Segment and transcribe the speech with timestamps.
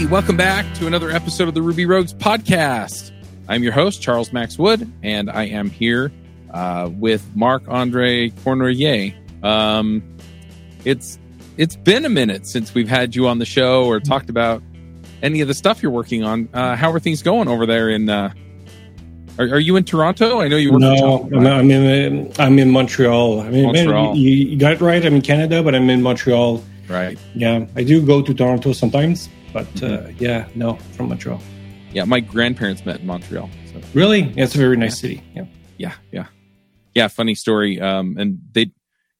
[0.00, 3.10] Hey, welcome back to another episode of the Ruby Rogues podcast.
[3.50, 6.10] I'm your host, Charles Max Wood, and I am here
[6.54, 9.14] uh, with Marc Andre Cournoyer.
[9.44, 10.02] Um,
[10.86, 11.18] it's
[11.58, 14.62] it's been a minute since we've had you on the show or talked about
[15.22, 16.48] any of the stuff you're working on.
[16.54, 18.08] Uh, how are things going over there in?
[18.08, 18.32] Uh,
[19.38, 20.40] are, are you in Toronto?
[20.40, 20.80] I know you work.
[20.80, 23.42] No, I'm, I'm in I'm in Montreal.
[23.42, 24.16] I mean, Montreal.
[24.16, 25.04] You, you got it right.
[25.04, 26.64] I'm in Canada, but I'm in Montreal.
[26.88, 27.18] Right.
[27.34, 30.06] Yeah, I do go to Toronto sometimes, but Mm-hmm.
[30.06, 31.40] uh, yeah, no, from Montreal.
[31.92, 33.50] Yeah, my grandparents met in Montreal.
[33.72, 35.22] So Really, yeah, it's a very nice city.
[35.34, 35.46] Yeah.
[35.76, 36.26] yeah, yeah,
[36.94, 37.08] yeah.
[37.08, 37.80] Funny story.
[37.80, 38.70] Um, and they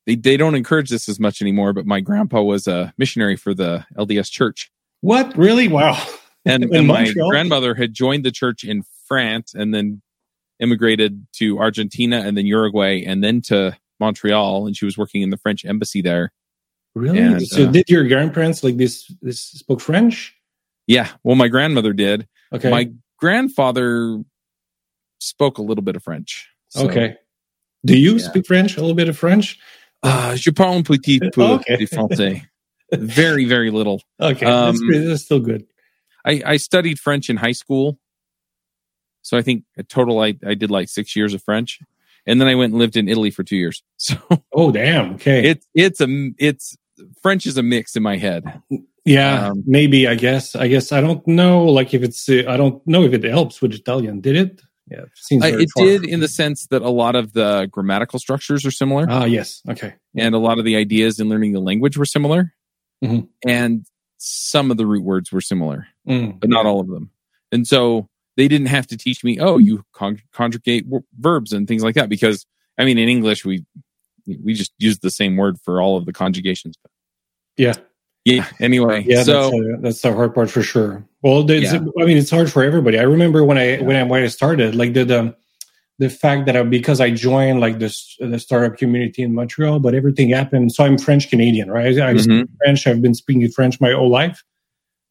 [0.06, 1.72] they they don't encourage this as much anymore.
[1.72, 4.70] But my grandpa was a missionary for the LDS Church.
[5.00, 5.36] What?
[5.36, 5.66] Really?
[5.68, 6.00] Wow.
[6.44, 10.02] and, and my grandmother had joined the church in France and then
[10.60, 15.30] immigrated to Argentina and then Uruguay and then to Montreal and she was working in
[15.30, 16.32] the French embassy there.
[16.94, 17.18] Really?
[17.20, 19.06] And, so, uh, did your grandparents like this?
[19.22, 20.34] This spoke French?
[20.86, 22.26] Yeah, well my grandmother did.
[22.52, 22.70] Okay.
[22.70, 24.20] My grandfather
[25.20, 26.48] spoke a little bit of French.
[26.68, 27.16] So, okay.
[27.84, 28.28] Do you Yeah.
[28.28, 28.76] speak French?
[28.76, 29.58] A little bit of French?
[30.02, 31.76] Uh, je parle un petit peu Okay.
[31.76, 32.42] de français.
[32.92, 34.02] Very, very little.
[34.20, 35.64] Okay, Um, that's, that's still good.
[36.24, 37.98] I, I studied French in high school.
[39.22, 41.78] So I think a total I, I did like six years of French.
[42.26, 43.82] And then I went and lived in Italy for two years.
[43.98, 44.16] So
[44.52, 45.14] Oh, damn.
[45.14, 45.44] Okay.
[45.50, 46.76] it's it's a it's
[47.22, 48.44] French is a mix in my head.
[49.04, 50.06] Yeah, Um, maybe.
[50.06, 50.54] I guess.
[50.54, 50.92] I guess.
[50.92, 51.64] I don't know.
[51.64, 52.28] Like if it's.
[52.28, 54.20] Uh, I don't know if it helps with Italian.
[54.20, 54.62] Did it?
[54.90, 55.42] Yeah, it seems.
[55.44, 58.70] I, very it did in the sense that a lot of the grammatical structures are
[58.70, 59.62] similar, Ah, yes.
[59.68, 59.94] Okay.
[60.16, 62.52] and a lot of the ideas in learning the language were similar,
[63.04, 63.28] Mhm.
[63.46, 63.86] and
[64.18, 66.40] some of the root words were similar, Mm.
[66.40, 67.10] but not all of them.
[67.52, 71.66] And so they didn't have to teach me, oh, you con- conjugate w- verbs and
[71.68, 72.44] things like that, because
[72.76, 73.64] I mean, in English we
[74.44, 76.76] we just use the same word for all of the conjugations.
[77.60, 77.74] Yeah.
[78.24, 78.46] Yeah.
[78.60, 79.22] Anyway, Yeah.
[79.22, 81.04] so that's, uh, that's the hard part for sure.
[81.22, 81.74] Well, Yeah.
[82.00, 82.98] I mean, it's hard for everybody.
[82.98, 85.34] I remember when I when I when I started, like the the,
[85.98, 89.94] the fact that I, because I joined like this the startup community in Montreal, but
[89.94, 90.72] everything happened.
[90.72, 91.98] So I'm French Canadian, right?
[91.98, 92.20] I Mhm.
[92.22, 92.86] speak French.
[92.86, 94.42] I've been speaking French my whole life.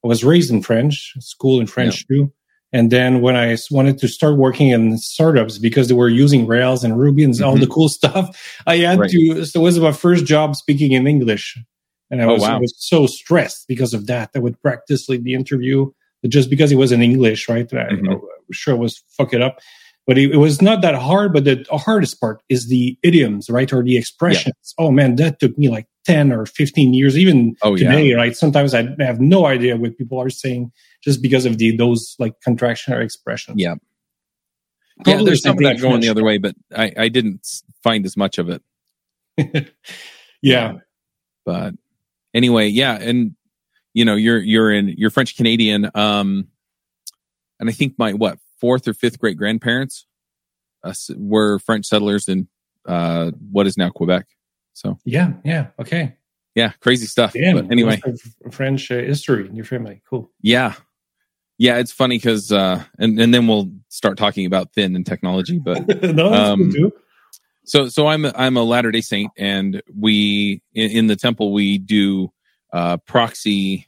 [0.03, 2.31] I was raised in French, school in French too.
[2.71, 6.83] And then when I wanted to start working in startups because they were using Rails
[6.83, 7.61] and Ruby and all Mhm.
[7.61, 8.25] the cool stuff,
[8.67, 9.09] I had Right.
[9.11, 9.45] to.
[9.45, 11.57] So it was my first job speaking in English,
[12.11, 14.29] and I Oh, was, I was so stressed because of that.
[14.35, 15.91] I would practice like the interview
[16.27, 17.67] just because it was in English, right?
[17.69, 18.09] Mhm.
[18.11, 18.21] I was
[18.51, 19.59] sure it was fuck it up.
[20.07, 21.33] But it, it was not that hard.
[21.33, 24.73] But the hardest part is the idioms, right, or the expressions.
[24.79, 27.91] Oh man, that took me like ten or fifteen years, even Oh, yeah.
[27.91, 28.13] today.
[28.15, 28.35] Right?
[28.35, 30.71] Sometimes I have no idea what people are saying
[31.03, 33.61] just because of the those like contraction or expressions.
[33.61, 33.75] Yeah.
[34.97, 37.45] yeah, Probably there's the some of that going the other way, but I, I didn't
[37.83, 38.63] find as much of it.
[40.41, 40.73] yeah.
[41.45, 41.75] But
[42.33, 43.35] anyway, yeah, and
[43.93, 46.47] you know, you're you're in you're French Canadian, um,
[47.59, 50.05] and I think my what fourth or fifth great grandparents
[50.83, 52.47] uh, were French settlers in
[52.85, 54.27] uh, what is now Quebec.
[54.73, 55.33] So Yeah.
[55.43, 55.67] Yeah.
[55.79, 56.15] Okay.
[56.55, 57.33] yeah, crazy stuff.
[57.33, 57.55] Damn.
[57.55, 60.01] but anyway, you must have French uh, history in your family.
[60.09, 60.31] Cool.
[60.41, 60.73] yeah,
[61.57, 65.59] yeah, it's funny because uh, and and then we'll start talking about thin and technology,
[65.59, 66.71] but no, Um.
[67.69, 71.53] So so i'm a, i'm a latter day saint and we in, in the temple
[71.53, 72.31] we do
[72.73, 73.87] uh proxy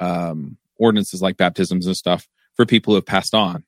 [0.00, 3.64] um ordinances like baptisms and stuff for people who have passed on.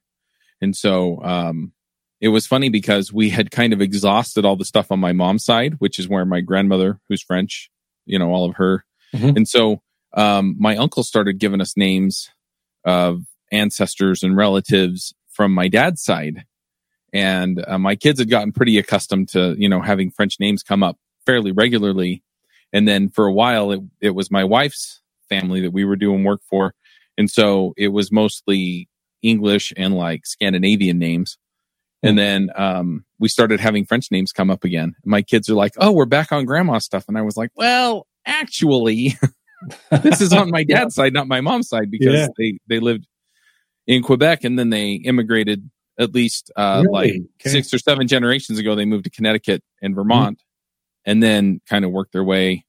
[0.60, 1.72] And so um
[2.20, 5.44] it was funny because we had kind of exhausted all the stuff on my mom's
[5.44, 7.70] side which is where my grandmother who's french
[8.06, 8.84] you know all of her.
[9.14, 9.36] Mhm.
[9.36, 9.80] and so
[10.14, 12.28] um my uncle started giving us names
[12.84, 13.22] of
[13.52, 16.44] ancestors and relatives from my dad's side
[17.12, 20.82] and uh, my kids had gotten pretty accustomed to you know having french names come
[20.82, 20.96] up
[21.26, 22.22] fairly regularly.
[22.72, 26.24] And then for a while it, it was my wife's family that we were doing
[26.24, 26.74] work for.
[27.16, 28.88] And so it was mostly
[29.22, 31.38] english and like scandinavian names.
[32.02, 34.94] And then um, we started having french names come up again.
[35.04, 37.04] My kids are like oh we're back on grandma stuff.
[37.08, 39.16] And i was like well actually
[40.02, 42.28] this is on my dad's side not my mom's side because Yeah.
[42.38, 43.06] they they lived
[43.86, 47.12] in quebec and then they immigrated at least uh, Really?
[47.12, 47.50] like Okay.
[47.50, 50.42] six or seven generations ago they moved to connecticut and vermont
[51.04, 52.64] and then kind of worked their way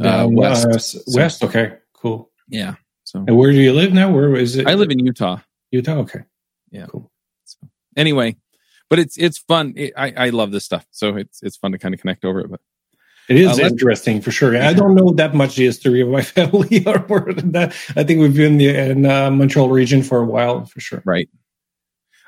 [0.00, 0.66] uh, Down, west.
[0.66, 1.44] uh, s- west.
[1.44, 1.76] Okay.
[1.94, 2.30] Cool.
[2.48, 2.74] yeah
[3.04, 4.10] so And where do you live now?
[4.10, 4.66] Where is it?
[4.66, 5.38] i live in utah
[5.70, 5.98] Utah.
[6.00, 6.20] Okay.
[6.70, 6.86] Yeah.
[6.86, 7.10] Cool.
[7.44, 7.58] so
[7.96, 8.36] anyway
[8.90, 11.78] but it's it's fun it, i i love this stuff so it's it's fun to
[11.78, 12.60] kind of connect over it but
[13.32, 14.56] It is Uh, interesting for sure.
[14.56, 17.74] I don't know that much the history of my family or more than that.
[17.96, 21.02] I think we've been in uh, Montreal region for a while for sure.
[21.04, 21.28] right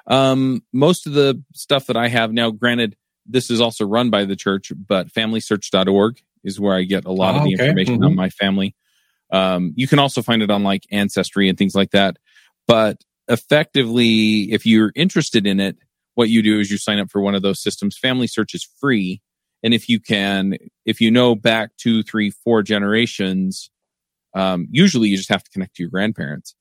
[0.06, 4.24] um most of the stuff that i have now granted this is also run by
[4.26, 7.64] the church but familysearch.org is where i get a lot of Ah, the okay.
[7.64, 8.06] information Mhm.
[8.06, 8.74] on my family
[9.30, 12.18] Um, you can also find it on like Ancestry and things like that.
[12.68, 15.76] But effectively, if you're interested in it,
[16.14, 17.96] what you do is you sign up for one of those systems.
[17.98, 19.22] Family Search is free.
[19.64, 23.70] And if you can, if you know back two, three, four generations,
[24.34, 26.55] um, usually you just have to connect to your grandparents.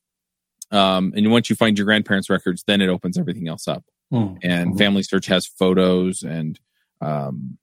[0.71, 3.83] Um, and once you find your grandparents' records, then it opens everything else up.
[4.11, 4.37] Mm-hmm.
[4.41, 4.77] And hmm.
[4.77, 6.59] Family Search has photos and
[7.01, 7.57] um,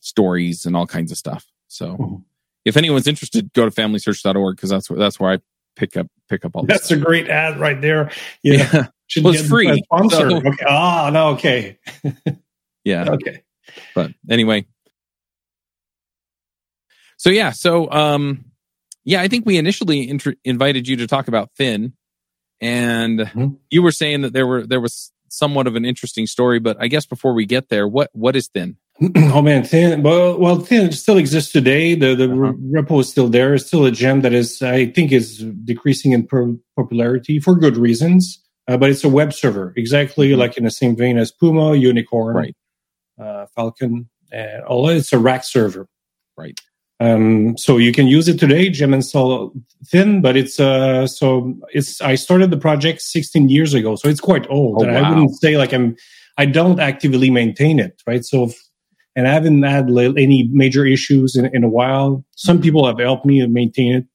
[0.00, 1.44] stories and all kinds of stuff.
[1.66, 2.16] So mm-hmm.
[2.64, 5.38] if anyone's interested, go to familysearch.org because that's where that's where I
[5.76, 6.64] pick up pick up all.
[6.64, 8.10] That's a great ad right there.
[8.42, 8.86] Yeah.
[9.08, 9.82] Should well, it's free.
[9.82, 10.30] Sponsor.
[10.30, 10.64] So, okay.
[10.66, 11.78] Ah, no, okay.
[12.84, 13.10] yeah.
[13.10, 13.42] Okay.
[13.94, 14.66] But anyway.
[17.24, 18.44] So yeah, so um
[19.02, 20.10] yeah, I think we initially
[20.44, 21.94] invited you to talk about Thin
[22.60, 23.46] and mm-hmm.
[23.70, 26.88] you were saying that there were there was somewhat of an interesting story, but I
[26.88, 28.76] guess before we get there, what what is Thin?
[29.16, 30.02] oh man, Thin.
[30.02, 31.94] Well, well, Thin still exists today.
[31.94, 32.52] The the uh-huh.
[32.52, 33.54] repo is still there.
[33.54, 36.28] It's still a gem that is, I think, is decreasing in
[36.76, 38.38] popularity for good reasons.
[38.68, 40.40] Uh, but it's a web server, exactly mm-hmm.
[40.40, 42.56] like in the same vein as Puma, Unicorn, right.
[43.18, 44.90] uh, Falcon, and all.
[44.90, 45.88] It's a rack server,
[46.36, 46.60] right?
[47.00, 49.52] Um, so you can use it today, gem install
[49.86, 52.00] thin, but it's uh, so it's.
[52.00, 55.02] I started the project 16 years ago, so it's quite old, oh, and wow.
[55.02, 55.96] I wouldn't say like I'm.
[56.38, 58.24] I don't actively maintain it, right?
[58.24, 58.60] So, if,
[59.14, 62.24] and I haven't had any major issues in, in a while.
[62.36, 64.06] Some people have helped me maintain it.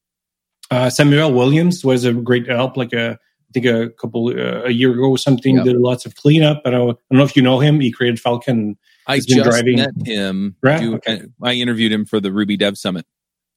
[0.72, 4.72] Uh, Samuel Williams was a great help, like a I think a couple uh, a
[4.72, 5.56] year ago or something.
[5.58, 5.66] Yep.
[5.66, 6.62] Did lots of cleanup.
[6.64, 7.80] But I I don't know if you know him.
[7.80, 8.78] He created Falcon.
[9.10, 9.78] I just driving.
[9.78, 10.56] met him.
[10.62, 10.80] Right?
[10.80, 11.24] Do, okay.
[11.44, 13.06] I interviewed him for the Ruby Dev Summit.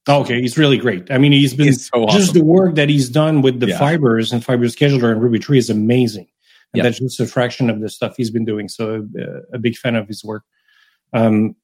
[0.08, 1.10] Okay, he's really great.
[1.12, 2.20] I mean, he's been he's so awesome.
[2.20, 3.78] just the work that he's done with the yeah.
[3.78, 6.26] fibers and fiber scheduler and Ruby Tree is amazing.
[6.72, 6.84] And yep.
[6.84, 8.68] that's just a fraction of the stuff he's been doing.
[8.68, 10.42] So uh, a big fan of his work.
[11.12, 11.54] Um,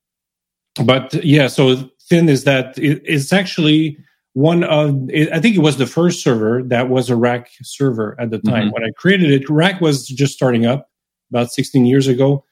[0.84, 3.98] but yeah, so thin is that it, it's actually
[4.34, 4.94] one of
[5.32, 8.64] i think it was the first server that was a rack server at the time
[8.64, 8.70] mm-hmm.
[8.70, 10.90] when i created it rack was just starting up
[11.30, 12.44] about 16 years ago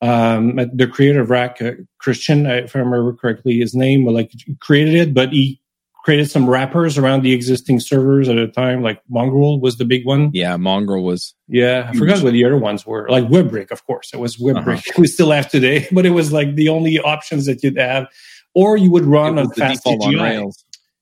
[0.00, 4.94] um, the creator of rack uh, christian if i remember correctly his name like created
[4.94, 5.60] it but he
[6.04, 10.06] created some wrappers around the existing servers at a time like mongrel was the big
[10.06, 13.84] one yeah mongrel was yeah i forgot what the other ones were like WEBrick of
[13.86, 14.92] course it was WEBrick uh-huh.
[14.98, 18.06] we still have today but it was like the only options that you'd have
[18.54, 20.52] or you would run on fast CGI.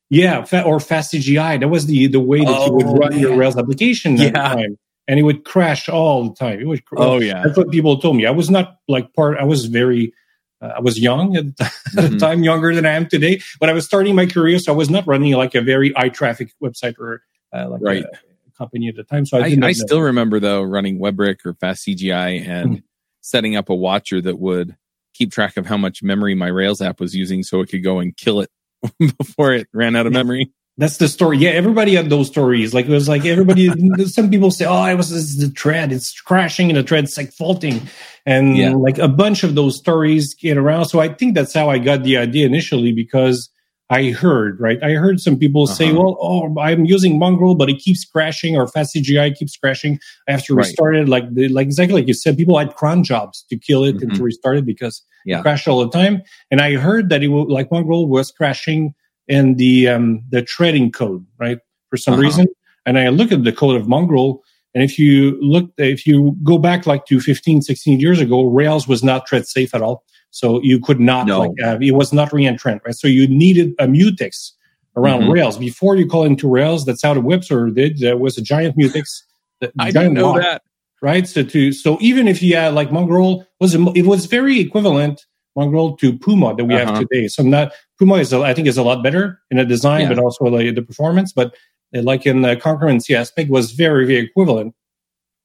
[0.08, 1.58] Yeah, or fast CGI.
[1.58, 3.18] That was the the way that oh, you would run man.
[3.18, 4.26] your Rails application yeah.
[4.26, 4.78] at the time,
[5.08, 6.60] and it would crash all the time.
[6.60, 6.82] It would.
[6.96, 8.26] Oh yeah, that's what people told me.
[8.26, 9.38] I was not like part.
[9.38, 10.12] I was very.
[10.60, 12.14] Uh, I was young at, mm-hmm.
[12.14, 13.42] the time, younger than I am today.
[13.60, 16.08] But I was starting my career, so I was not running like a very high
[16.08, 17.22] traffic website or
[17.52, 18.04] uh, like right.
[18.04, 19.26] a company at the time.
[19.26, 22.80] So I, I, I still remember though running WEBrick or Fast CGI and mm-hmm.
[23.20, 24.76] setting up a watcher that would
[25.12, 27.98] keep track of how much memory my Rails app was using, so it could go
[27.98, 28.50] and kill it
[29.18, 30.52] before it ran out of memory.
[30.78, 31.38] That's the story.
[31.38, 32.74] Yeah, everybody had those stories.
[32.74, 33.70] Like it was like everybody.
[34.06, 35.90] some people say, "Oh, it was the thread.
[35.90, 37.88] It's crashing, and the thread's like faulting,"
[38.26, 38.74] and yeah.
[38.74, 40.86] like a bunch of those stories get around.
[40.86, 43.48] So I think that's how I got the idea initially because
[43.88, 44.82] I heard right.
[44.82, 45.74] I heard some people uh-huh.
[45.74, 49.98] say, "Well, oh, I'm using Mongrel, but it keeps crashing, or Fast CGI keeps crashing."
[50.28, 51.02] I have to restart right.
[51.04, 51.08] it.
[51.08, 54.10] Like the, like exactly like you said, people had cron jobs to kill it mm-hmm.
[54.10, 55.38] and to restart it because yeah.
[55.38, 56.22] it crashed all the time.
[56.50, 58.94] And I heard that it was like Mongrel was crashing
[59.28, 61.58] in the um, the threading code, right?
[61.90, 62.22] For some uh-huh.
[62.22, 62.46] reason.
[62.84, 66.58] And I look at the code of Mongrel, and if you look, if you go
[66.58, 70.04] back like to 15, 16 years ago, Rails was not thread safe at all.
[70.30, 71.40] So you could not no.
[71.40, 72.94] like uh, it was not reentrant, right?
[72.94, 74.52] So you needed a mutex
[74.96, 75.30] around mm-hmm.
[75.30, 76.84] Rails before you call into Rails.
[76.84, 77.98] That's how the web server did.
[77.98, 79.22] There was a giant mutex.
[79.78, 80.62] I didn't know lock, that.
[81.00, 81.26] Right.
[81.26, 85.24] So to so even if you had like Mongrel was it was very equivalent
[85.56, 86.94] Mongrel to Puma that we uh-huh.
[86.94, 87.28] have today.
[87.28, 90.08] So not Puma is I think is a lot better in the design, yeah.
[90.08, 91.32] but also like the performance.
[91.32, 91.56] But
[91.94, 94.74] uh, like in the concurrency aspect was very very equivalent.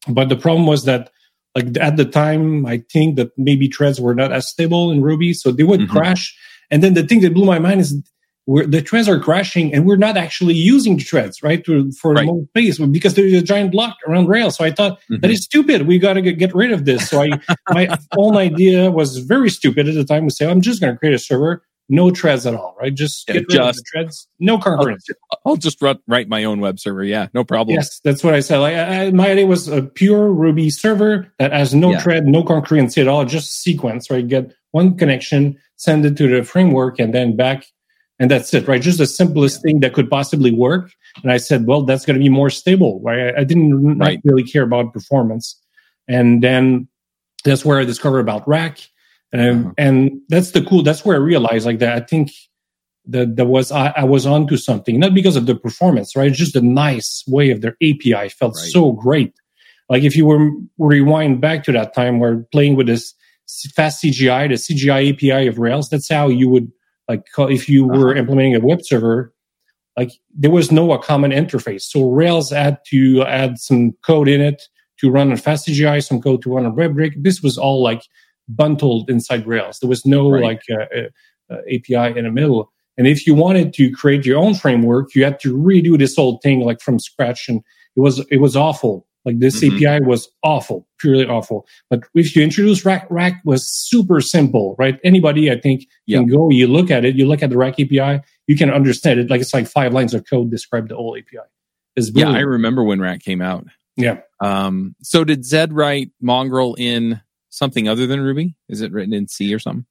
[0.07, 1.11] But the problem was that
[1.55, 5.33] like at the time, I think that maybe threads were not as stable in Ruby,
[5.33, 5.97] so they would mm-hmm.
[5.97, 6.37] crash.
[6.69, 8.01] And then the thing that blew my mind is
[8.47, 12.25] the threads are crashing, and we're not actually using the threads right to, for right.
[12.25, 14.57] more space because there's a giant block around Rails.
[14.57, 15.17] So I thought mm-hmm.
[15.21, 15.87] that is stupid.
[15.87, 17.09] We got to get rid of this.
[17.09, 17.29] So I
[17.69, 20.25] my own idea was very stupid at the time.
[20.25, 22.95] We say I'm just going to create a server no threads at all, right?
[22.95, 25.11] Just yeah, get rid just, of the threads, no concurrency.
[25.31, 27.03] I'll, I'll just run, write my own web server.
[27.03, 27.75] Yeah, no problem.
[27.75, 28.59] Yes, that's what I said.
[28.59, 31.99] Like I, my idea was a pure Ruby server that has no yeah.
[31.99, 34.25] thread, no concurrency at all, just sequence, right?
[34.25, 37.65] Get one connection, send it to the framework, and then back,
[38.21, 38.81] and that's it, right?
[38.81, 40.91] Just the simplest thing that could possibly work.
[41.23, 43.33] And I said, well, that's going to be more stable, right?
[43.35, 44.21] I, didn't right.
[44.23, 45.59] really care about performance,
[46.07, 46.87] and then
[47.43, 48.79] that's where I discovered about Rack
[49.31, 49.73] and uh-huh.
[49.77, 50.83] and that's the cool.
[50.83, 51.95] That's where I realized like that.
[51.95, 52.31] I think
[53.05, 56.31] that that was I, I was onto something, not because of the performance, right?
[56.31, 58.71] Just the nice way of their API felt right.
[58.71, 59.33] so great.
[59.89, 63.13] Like if you were rewind back to that time where playing with this
[63.73, 66.71] fast CGI, the CGI API of Rails, that's how you would
[67.11, 68.19] like if you were uh-huh.
[68.19, 69.33] implementing a web server,
[69.97, 71.81] like there was no a common interface.
[71.81, 74.61] So Rails had to add some code in it
[74.99, 77.13] to run on fast CGI, some code to run on WEBrick.
[77.17, 78.03] This was all like
[78.47, 79.79] bundled inside Rails.
[79.79, 80.43] There was no right.
[80.43, 82.71] like uh, uh, uh API in the middle.
[82.97, 86.39] And if you wanted to create your own framework, you had to redo this whole
[86.43, 87.61] thing like from scratch, and
[87.95, 89.05] it was it was awful.
[89.25, 89.85] Like this mm-hmm.
[89.85, 91.65] API was awful, purely awful.
[91.89, 94.99] But if you introduce Rack, Rack was super simple, right?
[95.03, 96.49] Anybody, I think, can go.
[96.49, 99.29] You look at it, you look at the Rack API, you can understand it.
[99.29, 101.39] Like it's like five lines of code describe the whole API.
[101.95, 103.65] It's yeah, I remember when Rack came out.
[103.97, 104.19] Yeah.
[104.39, 104.95] Um.
[105.01, 108.55] So did Zed write Mongrel in something other than Ruby?
[108.69, 109.85] Is it written in C or something?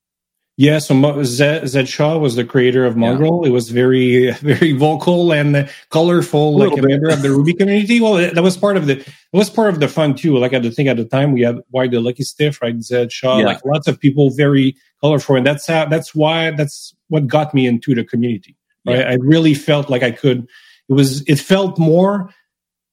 [0.56, 3.40] Yeah, so Zed, Zed Shaw was the creator of Mongrel.
[3.42, 3.48] Yeah.
[3.48, 7.98] It was very, very vocal and colorful, like a member of the Ruby community.
[7.98, 10.36] Well, that was part of the, it was part of the fun too.
[10.36, 12.78] Like I think at the time we had Why the Lucky Stiff, right?
[12.82, 13.46] Zed Shaw, yeah.
[13.46, 17.66] like lots of people, very colorful, and that's how, that's why, that's what got me
[17.66, 18.54] into the community.
[18.86, 18.98] Right?
[18.98, 19.10] Yeah.
[19.10, 20.46] I really felt like I could.
[20.90, 22.34] It was, it felt more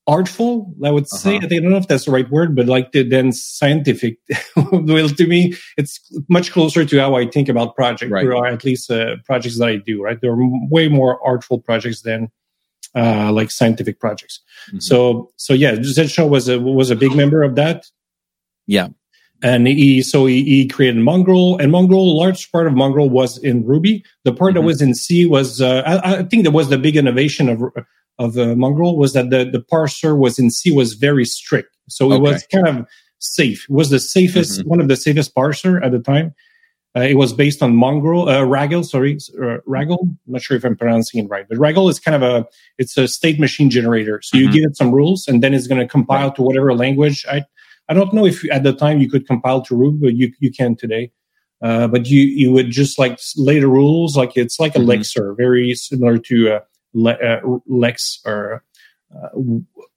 [0.07, 1.45] artful i would say uh-huh.
[1.45, 4.17] i don't know if that's the right word but like the, then scientific
[4.71, 5.99] well to me it's
[6.29, 8.25] much closer to how i think about projects right.
[8.25, 12.01] or at least uh, projects that i do right there are way more artful projects
[12.01, 12.31] than
[12.95, 14.79] uh, like scientific projects mm-hmm.
[14.79, 17.85] so so yeah Zed Shaw was a was a big member of that
[18.65, 18.87] yeah
[19.43, 23.65] and he so he, he, created mongrel and mongrel large part of mongrel was in
[23.65, 24.61] ruby the part mm-hmm.
[24.61, 27.61] that was in c was uh, I, I, think that was the big innovation of
[28.19, 31.75] of uh, Mongrel was that the, the parser was in C was very strict.
[31.89, 32.21] So it okay.
[32.21, 32.87] was kind of
[33.19, 33.65] safe.
[33.69, 34.69] It was the safest, mm-hmm.
[34.69, 36.33] one of the safest parser at the time.
[36.95, 39.99] Uh, it was based on Mongrel, uh, Ragel, sorry, uh, Ragel.
[40.01, 42.47] I'm not sure if I'm pronouncing it right, but Ragel is kind of a,
[42.79, 44.19] it's a state machine generator.
[44.23, 44.47] So mm-hmm.
[44.47, 46.35] you give it some rules and then it's going to compile right.
[46.35, 47.23] to whatever language.
[47.29, 47.43] I,
[47.87, 50.51] I don't know if at the time you could compile to Ruby, but you, you
[50.51, 51.11] can today.
[51.61, 54.91] Uh, but you, you would just like lay the rules, like it's like a mm-hmm.
[54.91, 56.59] Elixir, very similar to,
[56.95, 58.63] uh, uh, Lex or
[59.15, 59.29] uh,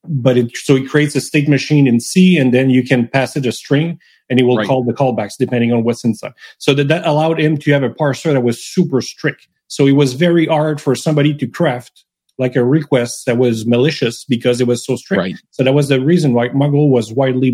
[0.04, 3.36] but it so it creates a state machine in C, and then you can pass
[3.36, 4.66] it a string, and it will right.
[4.66, 6.32] call the callbacks depending on what's inside.
[6.58, 9.48] So that that allowed him to have a parser that was super strict.
[9.66, 12.04] So it was very hard for somebody to craft
[12.38, 15.18] like a request that was malicious because it was so strict.
[15.18, 15.36] Right.
[15.50, 17.52] So that was the reason why Mongrel was widely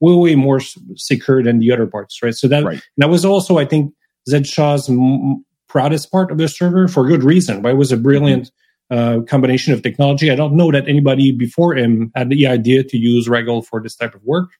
[0.00, 0.60] way way more
[0.96, 2.22] secure than the other parts.
[2.22, 2.34] Right.
[2.34, 2.82] So that right.
[2.98, 3.94] that was also I think
[4.28, 7.62] Zed Shaw's m- proudest part of the server for good reason.
[7.62, 8.44] Why it was a brilliant.
[8.44, 8.57] Mm-hmm
[8.90, 10.30] uh, combination of technology.
[10.30, 13.94] I don't know that anybody before him had the idea to use Ragel for this
[13.94, 14.50] type of work,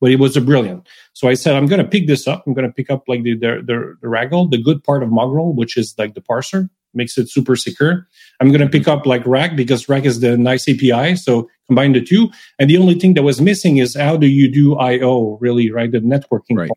[0.00, 0.86] but it was a brilliant.
[1.14, 2.44] So I said, I'm going to pick this up.
[2.46, 5.10] I'm going to pick up like the, the, the, the Ragel, the good part of
[5.10, 8.06] Mongrel, which is like the parser, makes it super secure.
[8.40, 11.16] I'm going to pick up like Rack because Rack is the nice API.
[11.16, 12.30] So combine the two.
[12.58, 15.90] And the only thing that was missing is how do you do IO really, right?
[15.90, 16.70] The networking right.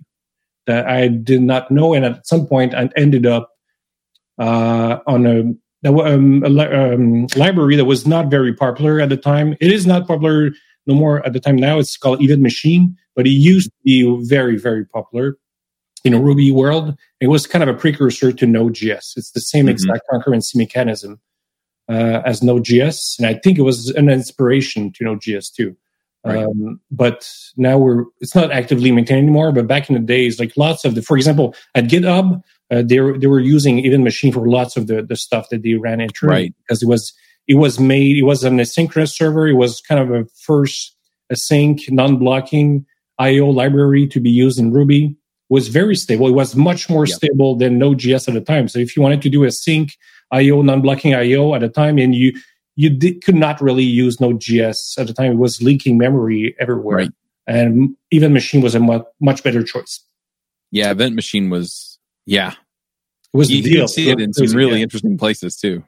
[0.65, 1.93] that I did not know.
[1.93, 3.51] And at some point I ended up
[4.37, 5.53] uh, on a
[5.85, 9.55] um, a um, library that was not very popular at the time.
[9.59, 10.51] It is not popular
[10.85, 11.79] no more at the time now.
[11.79, 15.37] It's called Event Machine, but it used to be very, very popular
[16.03, 16.95] in a Ruby world.
[17.19, 19.13] It was kind of a precursor to Node.js.
[19.15, 19.69] It's the same mm-hmm.
[19.69, 21.19] exact concurrency mechanism
[21.89, 25.75] uh, as Node.js, and I think it was an inspiration to Node.js too.
[26.23, 26.43] Right.
[26.43, 29.51] Um, but now we're it's not actively maintained anymore.
[29.51, 32.99] But back in the days, like lots of the, for example, at GitHub, uh, they
[32.99, 35.99] were, they were using Event Machine for lots of the, the stuff that they ran
[35.99, 36.53] into right.
[36.59, 37.13] because it was
[37.47, 39.47] it was made it was an asynchronous server.
[39.47, 40.95] It was kind of a first
[41.31, 42.85] async non-blocking
[43.19, 45.05] IO library to be used in Ruby.
[45.05, 46.27] It was very stable.
[46.27, 47.15] It was much more yep.
[47.15, 48.67] stable than Node.js at the time.
[48.69, 49.91] So if you wanted to do async
[50.31, 52.33] IO non-blocking IO at the time, and you
[52.75, 56.97] you did, could not really use Node.js at the time, it was leaking memory everywhere.
[56.97, 57.11] Right.
[57.47, 60.05] And Event Machine was a much, much better choice.
[60.71, 61.90] Yeah, Event Machine was
[62.25, 63.87] yeah, it was you, the deal.
[63.87, 64.83] see it in some really yeah.
[64.83, 65.83] interesting places too.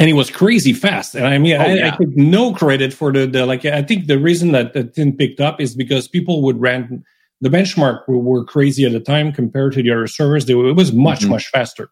[0.00, 1.16] And it was crazy fast.
[1.16, 1.86] And I mean, oh, I, yeah.
[1.88, 3.64] I, take no credit for the, the like.
[3.64, 7.04] I think the reason that it didn't picked up is because people would run
[7.40, 10.46] the benchmark were, were, crazy at the time compared to the other servers.
[10.46, 11.30] They it was much mm-hmm.
[11.30, 11.90] much faster.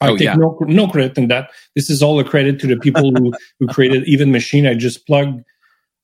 [0.00, 0.34] I oh, take yeah.
[0.34, 1.50] no no credit in that.
[1.74, 4.66] This is all a credit to the people who who created Event Machine.
[4.66, 5.42] I just plug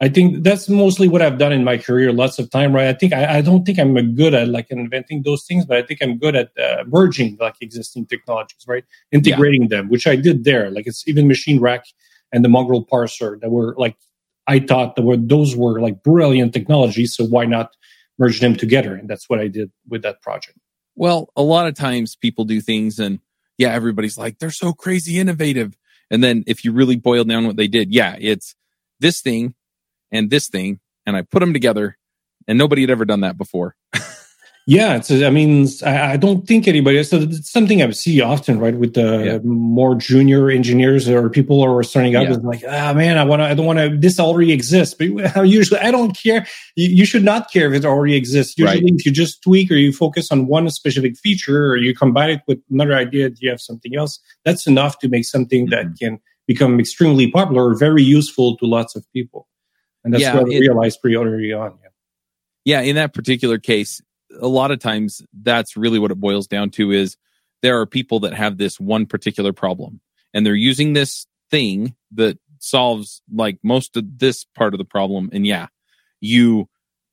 [0.03, 2.13] I think that's mostly what I've done in my career.
[2.13, 2.89] Lots of time, right?
[2.89, 5.83] I think I, I don't think I'm good at like inventing those things, but I
[5.83, 8.85] think I'm good at uh, merging like existing technologies, right?
[9.13, 9.77] Integrating yeah.
[9.77, 10.73] them, which I did there.
[10.73, 11.85] Like it's Event Machine Rack
[12.33, 13.97] and the Mongrel parser that were like
[14.49, 17.15] I thought that were those were like brilliant technologies.
[17.15, 17.71] So why not
[18.19, 18.97] merge them together?
[18.97, 20.59] And that's what I did with that project.
[20.97, 23.21] Well, a lot of times people do things and
[23.57, 25.77] yeah, everybody's like, they're so crazy innovative.
[26.11, 28.57] And then if you really boil down what they did, yeah, it's
[28.99, 29.55] this thing
[30.13, 30.79] and this thing.
[31.05, 31.99] And I put them together
[32.47, 33.75] and nobody had ever done that before.
[34.67, 35.11] Yeah, it's.
[35.11, 37.03] I mean, I, I don't think anybody.
[37.03, 39.39] So it's something I see often, right, with the yeah.
[39.43, 42.29] more junior engineers or people who are starting out.
[42.29, 42.37] Yeah.
[42.37, 43.47] Like, ah, oh, man, I want to.
[43.47, 43.97] I don't want to.
[43.97, 45.09] This already exists, but
[45.49, 46.47] usually I don't care.
[46.77, 48.57] You, you, should not care if it already exists.
[48.57, 48.95] Usually, right.
[48.95, 52.43] if you just tweak or you focus on one specific feature or you combine it
[52.47, 54.21] with another idea, you have something else.
[54.45, 55.89] That's enough to make something mm-hmm.
[55.89, 59.49] that can become extremely popular or very useful to lots of people.
[60.05, 61.79] And that's yeah, what I realized pretty early on.
[61.83, 61.89] Yeah.
[62.65, 64.01] Yeah, in that particular case,
[64.41, 67.17] a lot of times that's really what it boils down to is
[67.63, 70.01] there are people that have this one particular problem
[70.35, 75.29] and they're using this thing that solves like most of this part of the problem
[75.33, 75.67] and yeah
[76.21, 76.69] you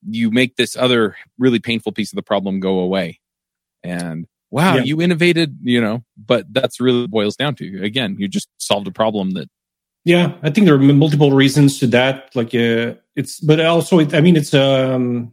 [0.07, 3.19] you make this other really painful piece of the problem go away
[3.83, 4.83] and wow yeah.
[4.83, 8.91] you innovated you know but that's really boils down to again you just solved a
[8.91, 9.49] problem that
[10.05, 14.13] yeah i think there are multiple reasons to that like uh, it's but also it,
[14.13, 15.31] i mean it's um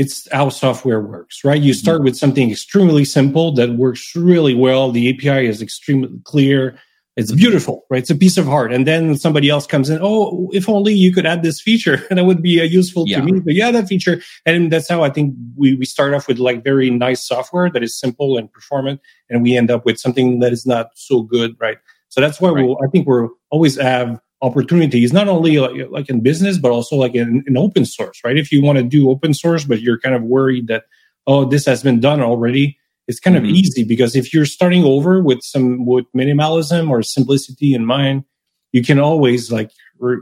[0.00, 1.60] it's how software works, right?
[1.60, 4.90] You start with something extremely simple that works really well.
[4.90, 6.78] The API is extremely clear.
[7.16, 8.00] It's beautiful, right?
[8.00, 8.72] It's a piece of art.
[8.72, 9.98] And then somebody else comes in.
[10.00, 13.18] Oh, if only you could add this feature and it would be uh, useful yeah.
[13.18, 13.40] to me.
[13.40, 14.22] But yeah, that feature.
[14.46, 17.82] And that's how I think we, we start off with like very nice software that
[17.82, 19.02] is simple and performant.
[19.28, 21.76] And we end up with something that is not so good, right?
[22.10, 22.64] So that's why right.
[22.64, 26.96] we'll, I think we're always have opportunities, not only like, like in business, but also
[26.96, 28.36] like in, in open source, right?
[28.36, 30.84] If you want to do open source, but you're kind of worried that,
[31.26, 32.78] oh, this has been done already,
[33.10, 33.46] it's kind mm-hmm.
[33.46, 38.24] of easy because if you're starting over with some with minimalism or simplicity in mind,
[38.72, 39.72] you can always like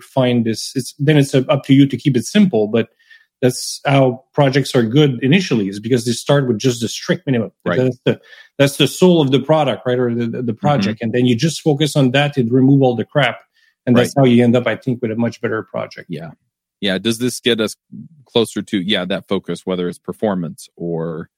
[0.00, 0.72] find this.
[0.74, 2.88] It's then it's up to you to keep it simple, but
[3.40, 7.52] that's how projects are good initially is because they start with just the strict minimum.
[7.64, 7.78] Right.
[7.78, 8.20] That's the,
[8.58, 9.98] that's the soul of the product, right?
[9.98, 10.54] Or the, the mm-hmm.
[10.54, 10.98] project.
[10.98, 11.04] Mm-hmm.
[11.04, 13.40] And then you just focus on that and remove all the crap
[13.88, 14.22] and that's right.
[14.22, 16.30] how you end up i think with a much better project yeah
[16.80, 17.74] yeah does this get us
[18.26, 21.28] closer to yeah that focus whether it's performance or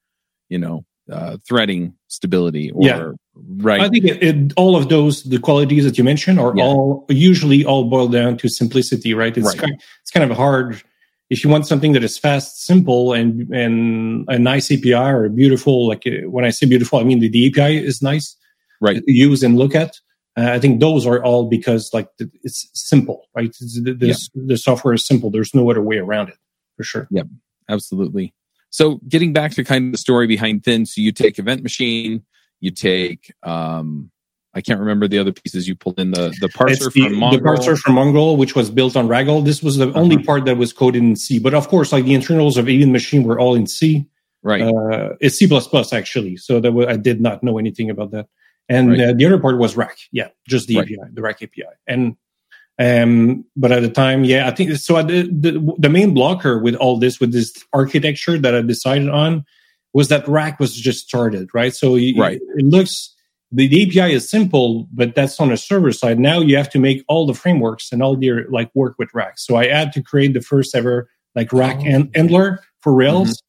[0.49, 3.11] you know uh, threading stability or yeah.
[3.57, 6.63] right i think it, it, all of those the qualities that you mentioned are yeah.
[6.63, 9.59] all usually all boil down to simplicity right it's right.
[9.59, 10.81] kind it's kind of hard
[11.31, 15.89] if you want something that is fast simple and and a nice api or beautiful
[15.89, 18.37] like uh, when i say beautiful i mean the, the api is nice
[18.81, 19.97] right to use and look at
[20.37, 22.09] uh, I think those are all because like
[22.45, 23.55] it's simple, right?
[23.61, 24.43] This, yeah.
[24.47, 25.31] The software is simple.
[25.31, 26.37] There's no other way around it
[26.77, 27.09] for sure.
[27.11, 27.27] Yep,
[27.69, 28.33] absolutely.
[28.71, 32.25] So getting back to kind of the story behind Thin, so you take Event Machine,
[32.61, 34.11] you take um,
[34.53, 37.33] I can't remember the other pieces you pulled in the the parser the, from Mongo.
[37.33, 39.45] The parser from Mongo, which was built on Ragel.
[39.45, 40.01] This was the uh-huh.
[40.01, 41.39] only part that was coded in C.
[41.39, 44.07] But of course, like the internals of Event Machine were all in C.
[44.43, 44.63] Right.
[44.63, 46.37] Uh, it's C plus actually.
[46.37, 48.27] So that was, I did not know anything about that
[48.71, 49.01] and right.
[49.01, 50.85] uh, the other part was rack yeah just the right.
[50.85, 52.17] api the rack api and
[52.79, 56.75] um but at the time yeah i think so the, the, the main blocker with
[56.77, 59.45] all this with this architecture that i decided on
[59.93, 62.37] was that rack was just started right so right.
[62.37, 63.15] It, it looks
[63.53, 66.79] the, the api is simple but that's on a server side now you have to
[66.79, 70.03] make all the frameworks and all your like work with rack so i had to
[70.03, 71.87] create the first ever like rack oh.
[71.87, 73.43] and handler for rails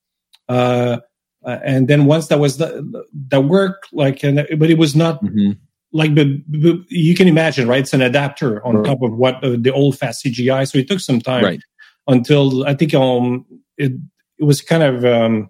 [0.50, 0.96] mm-hmm.
[0.96, 0.98] uh
[1.44, 5.24] uh, and then once that was the, the work, like, and, but it was not
[5.24, 5.52] mm-hmm.
[5.92, 7.82] like, but, but, you can imagine, right?
[7.82, 8.86] It's an adapter on right.
[8.86, 10.70] top of what uh, the old fast CGI.
[10.70, 11.62] So it took some time right.
[12.08, 13.46] until I think um,
[13.78, 13.94] it,
[14.38, 15.50] it was kind of, um,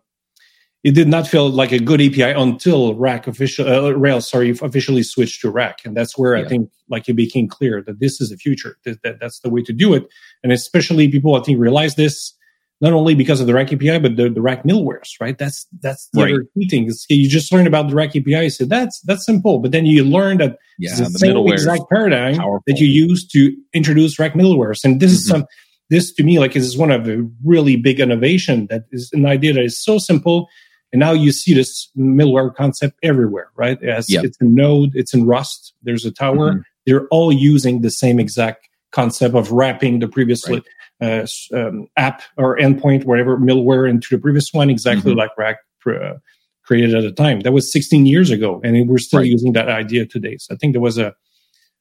[0.84, 5.04] it did not feel like a good API until Rack official uh, Rails, sorry, officially
[5.04, 6.44] switched to Rack, and that's where yeah.
[6.44, 8.78] I think like it became clear that this is the future.
[8.86, 10.08] That, that, that's the way to do it,
[10.44, 12.34] and especially people I think realize this
[12.82, 15.38] not only because of the Rack API, but the, the Rack middlewares, right?
[15.38, 16.34] That's that's the right.
[16.34, 16.88] other key thing.
[16.88, 19.86] Is you just learned about the Rack API, you say that's that's simple, but then
[19.86, 22.64] you learn that yeah, the, the same exact paradigm powerful.
[22.66, 25.18] that you use to introduce Rack middlewares, and this mm-hmm.
[25.18, 25.46] is some
[25.92, 29.54] this to me like is one of the really big innovation that is an idea
[29.54, 30.48] that is so simple,
[30.92, 33.82] and now you see this middleware concept everywhere, right?
[33.84, 34.26] As yep.
[34.26, 35.74] it's a node, it's in Rust.
[35.84, 36.52] There's a tower.
[36.52, 36.62] Mm-hmm.
[36.86, 40.64] They're all using the same exact concept of wrapping the previous right
[41.02, 45.20] uh, um, app or endpoint, whatever middleware into the previous one, exactly mm-hmm.
[45.20, 46.16] like Rack uh,
[46.64, 47.40] created at the time.
[47.42, 49.28] That was 16 years ago, and we're still right.
[49.28, 50.38] using that idea today.
[50.38, 51.16] So I think there was a,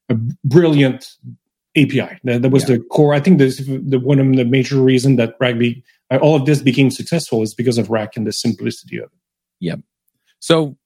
[0.09, 1.07] a brilliant
[1.77, 2.19] API.
[2.23, 2.77] That, that was yeah.
[2.77, 3.13] the core.
[3.13, 6.45] I think this the one of the major reason that Rack be, uh, all of
[6.45, 9.19] this became successful is because of Rack and the simplicity of it.
[9.59, 9.79] Yep.
[10.39, 10.77] So,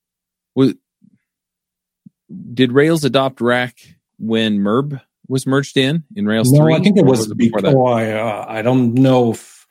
[2.54, 3.78] did Rails adopt Rack
[4.18, 6.76] when MERB was merged in in Rails no, 3?
[6.76, 9.66] I think it was, was it before, before I, uh, I don't know if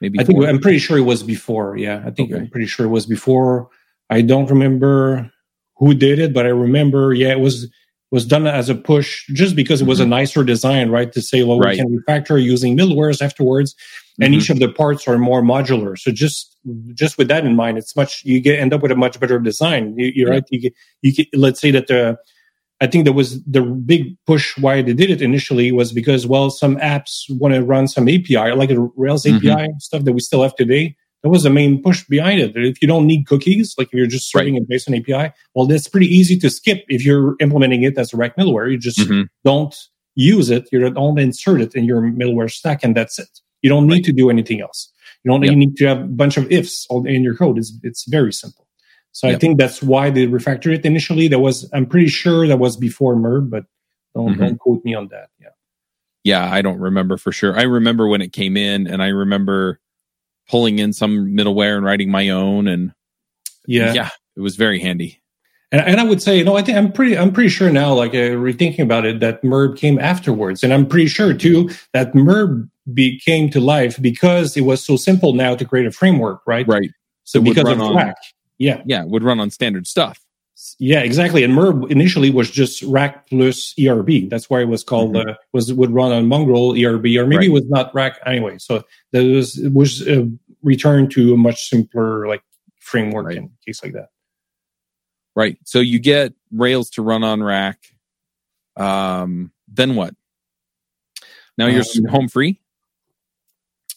[0.00, 1.76] maybe I think I'm pretty sure it was before.
[1.76, 2.40] Yeah, I think okay.
[2.40, 3.68] I'm pretty sure it was before.
[4.10, 5.30] I don't remember
[5.76, 7.68] who did it, but I remember, yeah, it was
[8.10, 10.12] was done as a push just because it was mm-hmm.
[10.12, 11.12] a nicer design, right?
[11.12, 11.72] To say, well, right.
[11.72, 13.74] we can refactor using middlewares afterwards,
[14.20, 14.40] and mm-hmm.
[14.40, 15.98] each of the parts are more modular.
[15.98, 16.56] So just
[16.94, 19.38] just with that in mind, it's much you get end up with a much better
[19.38, 19.94] design.
[19.98, 20.44] You, are right.
[20.50, 22.18] You, get, you get, let's say that the
[22.80, 26.50] I think there was the big push why they did it initially was because well,
[26.50, 29.78] some apps want to run some API like the Rails API mm-hmm.
[29.78, 30.96] stuff that we still have today.
[31.24, 32.52] That was the main push behind it.
[32.54, 34.62] If you don't need cookies, like if you're just serving right.
[34.62, 38.12] it based on API, well, that's pretty easy to skip if you're implementing it as
[38.12, 38.70] a Rack middleware.
[38.70, 39.22] You just mm-hmm.
[39.42, 39.74] don't
[40.14, 40.68] use it.
[40.70, 43.40] You don't insert it in your middleware stack, and that's it.
[43.62, 44.04] You don't need right.
[44.04, 44.92] to do anything else.
[45.24, 45.54] You don't yep.
[45.54, 47.56] need to have a bunch of ifs in your code.
[47.56, 48.68] It's it's very simple.
[49.12, 49.36] So yep.
[49.36, 51.28] I think that's why they refactored it initially.
[51.28, 53.64] That was I'm pretty sure that was before MERB, but
[54.14, 54.40] don't mm-hmm.
[54.40, 55.30] don't quote me on that.
[55.40, 55.48] Yeah.
[56.22, 57.58] Yeah, I don't remember for sure.
[57.58, 59.80] I remember when it came in, and I remember
[60.48, 62.92] pulling in some middleware and writing my own, and
[63.66, 65.20] yeah, yeah, it was very handy.
[65.72, 67.94] And, and I would say, you know, I think I'm pretty, I'm pretty sure now,
[67.94, 72.14] like uh, rethinking about it, that MERB came afterwards, and I'm pretty sure too that
[72.14, 76.66] MERB became to life because it was so simple now to create a framework, right?
[76.68, 76.90] Right.
[77.24, 78.16] So because of on, Rack,
[78.58, 80.20] yeah, yeah, would run on standard stuff.
[80.78, 81.44] Yeah, exactly.
[81.44, 84.28] And MERB initially was just Rack plus ERB.
[84.30, 85.30] That's why it was called mm-hmm.
[85.30, 87.46] uh, was would run on Mongrel ERB, or maybe right.
[87.48, 88.58] it was not Rack anyway.
[88.58, 90.30] So that was it was a
[90.62, 92.42] return to a much simpler like
[92.80, 93.36] framework right.
[93.36, 94.08] in case like that.
[95.36, 95.58] Right.
[95.64, 97.78] So you get Rails to run on Rack.
[98.76, 100.14] Um, then what?
[101.58, 102.60] Now you're um, home free.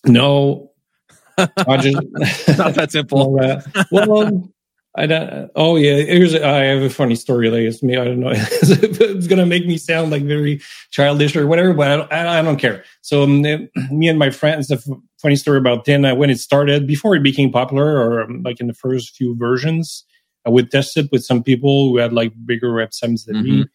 [0.06, 0.72] No,
[1.38, 3.34] I just not that simple.
[3.92, 4.54] well, um,
[4.98, 5.52] I don't.
[5.56, 6.34] Oh yeah, here's.
[6.34, 7.52] A, I have a funny story.
[7.52, 7.98] Like it's me.
[7.98, 8.32] I don't know.
[8.34, 12.58] it's gonna make me sound like very childish or whatever, but I don't, I don't
[12.58, 12.84] care.
[13.02, 14.70] So um, me and my friends.
[14.70, 18.24] The f- funny story about Thin uh, when it started before it became popular, or
[18.24, 20.04] um, like in the first few versions,
[20.48, 23.60] I would test it with some people who had like bigger websites than mm-hmm.
[23.60, 23.66] me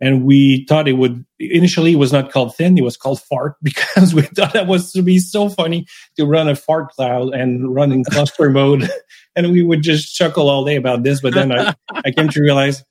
[0.00, 3.56] and we thought it would initially it was not called thin it was called fart
[3.62, 7.74] because we thought that was to be so funny to run a fart cloud and
[7.74, 8.88] run in cluster mode.
[9.36, 12.40] And we would just chuckle all day about this but then i, I came to
[12.40, 12.84] realize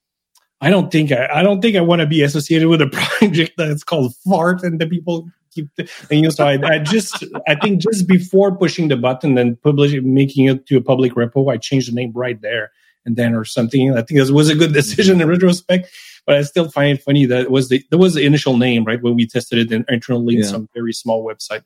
[0.62, 2.88] i don't think I, I don't think i want to be associated with a
[3.20, 7.24] project that's called fart and the people keep and you know so I, I just
[7.48, 11.54] i think just before pushing the button and publishing making it to a public repo
[11.54, 12.72] i changed the name right there
[13.06, 13.96] and then or something.
[13.96, 14.74] I think it was a good mm-hmm.
[14.74, 15.90] decision in retrospect
[16.26, 19.02] but I still find it funny that was the that was the initial name, right?
[19.02, 20.42] When we tested it in, internally yeah.
[20.42, 21.64] in some very small website.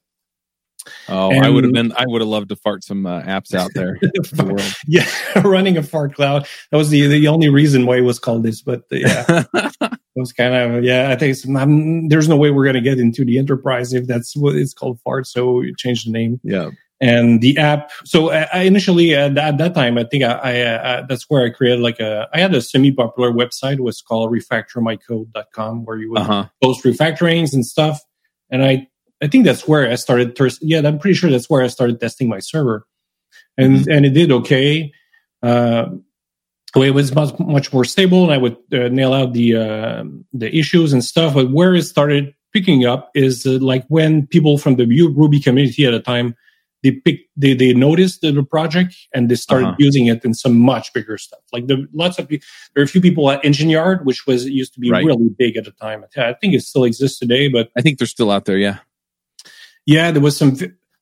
[1.10, 1.92] Oh, and, I would have been.
[1.98, 3.98] I would have loved to fart some uh, apps out there.
[4.02, 5.06] the yeah,
[5.42, 6.48] running a fart cloud.
[6.72, 8.62] That was the the only reason why it was called this.
[8.62, 11.10] But uh, yeah, it was kind of yeah.
[11.10, 11.38] I think
[12.10, 15.00] there's no way we're going to get into the enterprise if that's what it's called
[15.02, 15.28] fart.
[15.28, 16.40] So we changed the name.
[16.44, 20.62] Yeah and the app so I, initially at, at, that time i think I, I
[20.62, 24.32] uh, that's where i created like a i had a semi-popular website it was called
[24.32, 26.48] refactormycode.com where you would uh-huh.
[26.62, 28.02] post refactorings and stuff
[28.50, 28.88] and i
[29.22, 32.00] i think that's where i started th- yeah i'm pretty sure that's where i started
[32.00, 32.88] testing my server
[33.58, 33.92] and mm-hmm.
[33.92, 34.92] and it did okay
[35.44, 35.86] uh
[36.76, 40.56] it was much, much more stable and i would uh, nail out the uh, the
[40.56, 44.78] issues and stuff but where it started picking up is uh, like when people from
[44.78, 46.36] the ruby community at the time
[46.84, 49.76] they picked they they noticed the, project and they started uh-huh.
[49.80, 51.40] using it in some much bigger stuff.
[51.52, 52.40] Like the lots of there
[52.78, 55.04] are a few people at Engine Yard, which was used to be right.
[55.04, 56.06] really big at the time.
[56.18, 58.58] I think it still exists today, but I think they're still out there.
[58.58, 58.78] Yeah,
[59.86, 60.12] yeah.
[60.12, 60.56] There was some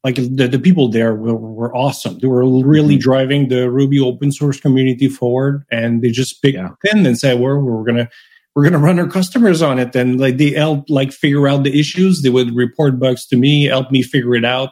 [0.04, 2.20] like the, the people there were, were awesome.
[2.20, 3.02] They were really mm-hmm.
[3.02, 6.70] driving the Ruby open source community forward, and they just picked yeah.
[6.86, 8.10] in and said, "We're we're gonna."
[8.58, 11.78] We're gonna run our customers on it, and like they helped like figure out the
[11.78, 12.22] issues.
[12.22, 14.70] They would report bugs to me, help me figure it out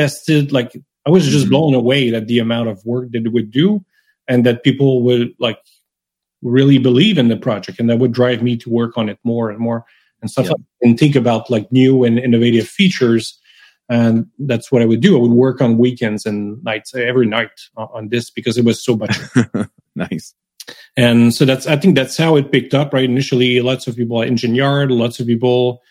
[0.00, 0.72] tested like
[1.06, 1.50] i was just mm-hmm.
[1.50, 3.84] blown away at the amount of work that it would do
[4.28, 5.60] and that people would like
[6.42, 9.50] really believe in the project and that would drive me to work on it more
[9.50, 9.84] and more
[10.22, 10.48] and stuff
[10.82, 13.38] and think about like new and innovative features.
[13.88, 15.16] And that's what i would do.
[15.16, 18.96] I would work on weekends and nights every night on this because it was so
[18.96, 19.18] much
[19.96, 20.34] nice.
[20.96, 23.04] And so that's i think that's how it picked up right?
[23.04, 25.82] Initially lots of people at engine yard lots of people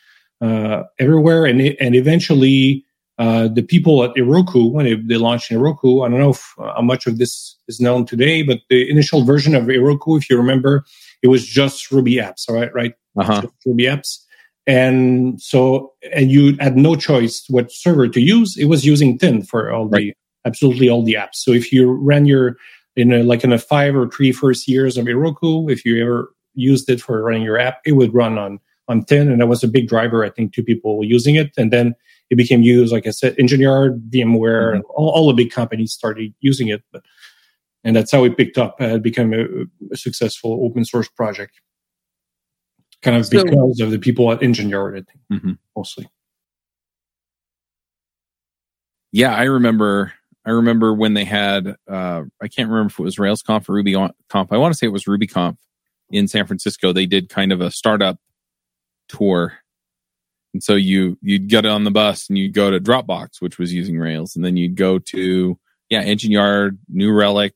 [0.41, 2.85] uh, everywhere and it, and eventually
[3.19, 6.73] uh, the people at Heroku, when they, they launched Heroku, I don't know if, uh,
[6.73, 10.37] how much of this is known today, but the initial version of Heroku, if you
[10.37, 10.85] remember,
[11.21, 12.93] it was just Ruby apps, all right, right?
[13.17, 13.41] Uh-huh.
[13.65, 14.19] Ruby apps.
[14.65, 18.55] And so, and you had no choice what server to use.
[18.57, 19.99] It was using Thin for all right.
[19.99, 20.13] the,
[20.45, 21.35] absolutely all the apps.
[21.35, 22.55] So if you ran your,
[22.95, 26.33] in a, like in a five or three first years of Heroku, if you ever
[26.53, 29.29] used it for running your app, it would run on, on Thin.
[29.29, 31.51] And that was a big driver, I think, to people using it.
[31.57, 31.95] And then
[32.29, 34.91] it became used, like I said, Engine Yard, VMware, mm-hmm.
[34.91, 36.83] all, all, the big companies started using it.
[36.91, 37.03] But
[37.83, 38.77] and that's how it picked up.
[38.79, 39.45] Uh, it became a,
[39.91, 41.59] a, successful open source project,
[43.01, 45.53] kind of so, because of the people at Engine Yard, I think, mm-hmm.
[45.75, 46.09] mostly.
[49.11, 50.13] Yeah, I remember.
[50.45, 51.75] I remember when they had.
[51.87, 54.47] Uh, I can't remember if it was RailsConf or RubyConf.
[54.51, 55.57] I want to say it was RubyConf
[56.11, 56.93] in San Francisco.
[56.93, 58.19] They did kind of a startup
[59.07, 59.58] tour
[60.59, 63.73] and so you you'd get on the bus and you'd go to Dropbox, which was
[63.73, 65.57] using Rails, and then you'd go to
[65.89, 67.55] yeah Engine Yard, New Relic.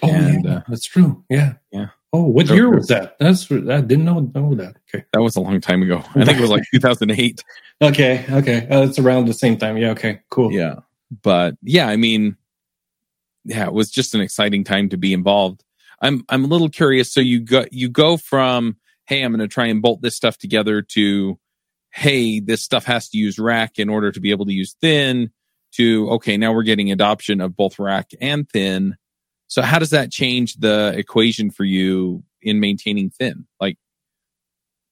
[0.00, 1.24] Oh and, yeah, uh, that's true.
[1.28, 1.88] Yeah, yeah.
[2.12, 3.16] Oh, what year was that?
[3.18, 4.76] That's I didn't know know that.
[4.88, 6.04] Okay, that was a long time ago.
[6.14, 7.42] I think it was like 2008.
[7.82, 9.76] okay, okay, uh, it's around the same time.
[9.76, 10.52] Yeah, okay, cool.
[10.52, 10.76] Yeah,
[11.22, 12.36] but yeah, I mean,
[13.44, 15.64] yeah, it was just an exciting time to be involved.
[16.00, 17.12] I'm I'm a little curious.
[17.12, 20.38] So you go you go from hey, I'm going to try and bolt this stuff
[20.38, 21.38] together to
[21.94, 25.30] hey, this stuff has to use rack in order to be able to use thin
[25.72, 28.96] to, okay, now we're getting adoption of both rack and thin.
[29.46, 33.46] So how does that change the equation for you in maintaining thin?
[33.60, 33.78] Like,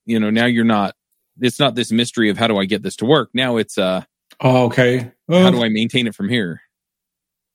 [0.07, 0.95] you know, now you're not,
[1.41, 3.31] it's not this mystery of how do I get this to work.
[3.35, 4.05] Now it's, uh,
[4.41, 5.11] oh, okay.
[5.27, 6.61] Well, how do I maintain it from here?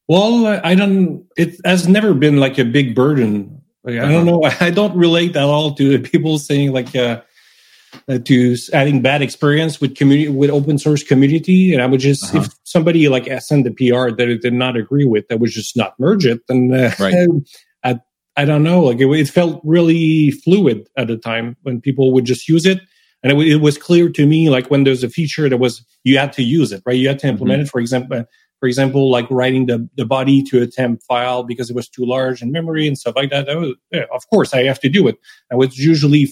[0.10, 3.62] Well, I don't, it has never been like a big burden.
[3.86, 4.08] Like, uh-huh.
[4.08, 4.44] I don't know.
[4.60, 7.22] I don't relate at all to people saying like, uh,
[8.08, 11.74] uh, to having bad experience with community with open source community.
[11.74, 12.40] And i would just uh-huh.
[12.40, 15.76] if somebody like send the pr that it did not agree with i would just
[15.76, 17.28] not merge it and uh, right.
[17.84, 18.00] I,
[18.38, 18.82] I don't know.
[18.82, 22.80] Like it, it, felt really fluid at the time when people would just use it.
[23.24, 26.20] And it, it, was clear to me like when there's a feature that was you
[26.20, 26.96] had to use it right?
[26.96, 27.66] You had to implement mm-hmm.
[27.66, 27.72] it.
[27.72, 28.26] For example
[28.60, 32.06] for example like writing the, the body to a temp file because it was too
[32.06, 34.90] large in memory and stuff like that, that was, yeah, of course i have to
[34.90, 35.16] do it.
[35.52, 36.32] I was usually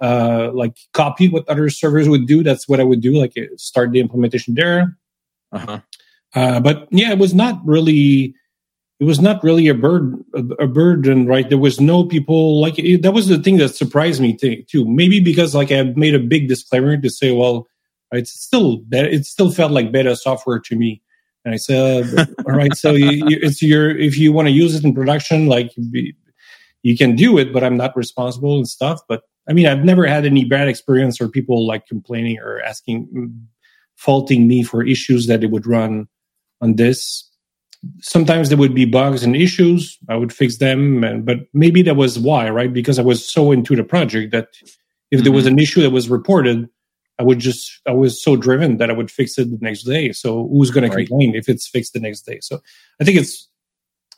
[0.00, 2.42] uh, like copy what other servers would do.
[2.42, 4.96] That's what I would do, like uh, start the implementation there.
[5.52, 5.80] Uh-huh.
[6.34, 8.34] Uh, but yeah, it was not really.
[9.00, 11.48] It was not really a bird a, a burden, right?
[11.48, 13.12] There was no people like it, that.
[13.12, 14.84] Was the thing that surprised me too.
[14.86, 17.66] Maybe because like I made a big disclaimer to say, well,
[18.12, 21.02] it's still it still felt like beta software to me.
[21.44, 22.06] And I said,
[22.46, 25.46] all right, so you, you, it's your if you want to use it in production,
[25.46, 25.72] like
[26.82, 29.00] you can do it, but I'm not responsible and stuff.
[29.08, 33.48] But I mean, I've never had any bad experience or people like complaining or asking,
[33.96, 36.08] faulting me for issues that it would run
[36.60, 37.30] on this.
[38.00, 39.98] Sometimes there would be bugs and issues.
[40.08, 42.72] I would fix them, and, but maybe that was why, right?
[42.72, 44.70] Because I was so into the project that if
[45.18, 45.24] mm-hmm.
[45.24, 45.54] there was mm-hmm.
[45.54, 46.66] an issue that was reported,
[47.18, 50.12] I would just I was so driven that I would fix it the next day.
[50.12, 50.96] So who's going right.
[50.96, 52.38] to complain if it's fixed the next day?
[52.40, 52.60] So
[53.00, 53.48] I think it's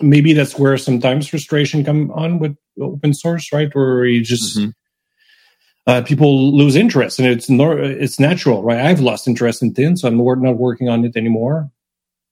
[0.00, 3.70] maybe that's where sometimes frustration come on with open source, right?
[3.74, 4.70] Or you just mm-hmm
[5.86, 8.84] uh, people lose interest, and it's nor- it's natural, right?
[8.84, 11.70] I've lost interest in thin, so I'm not working on it anymore.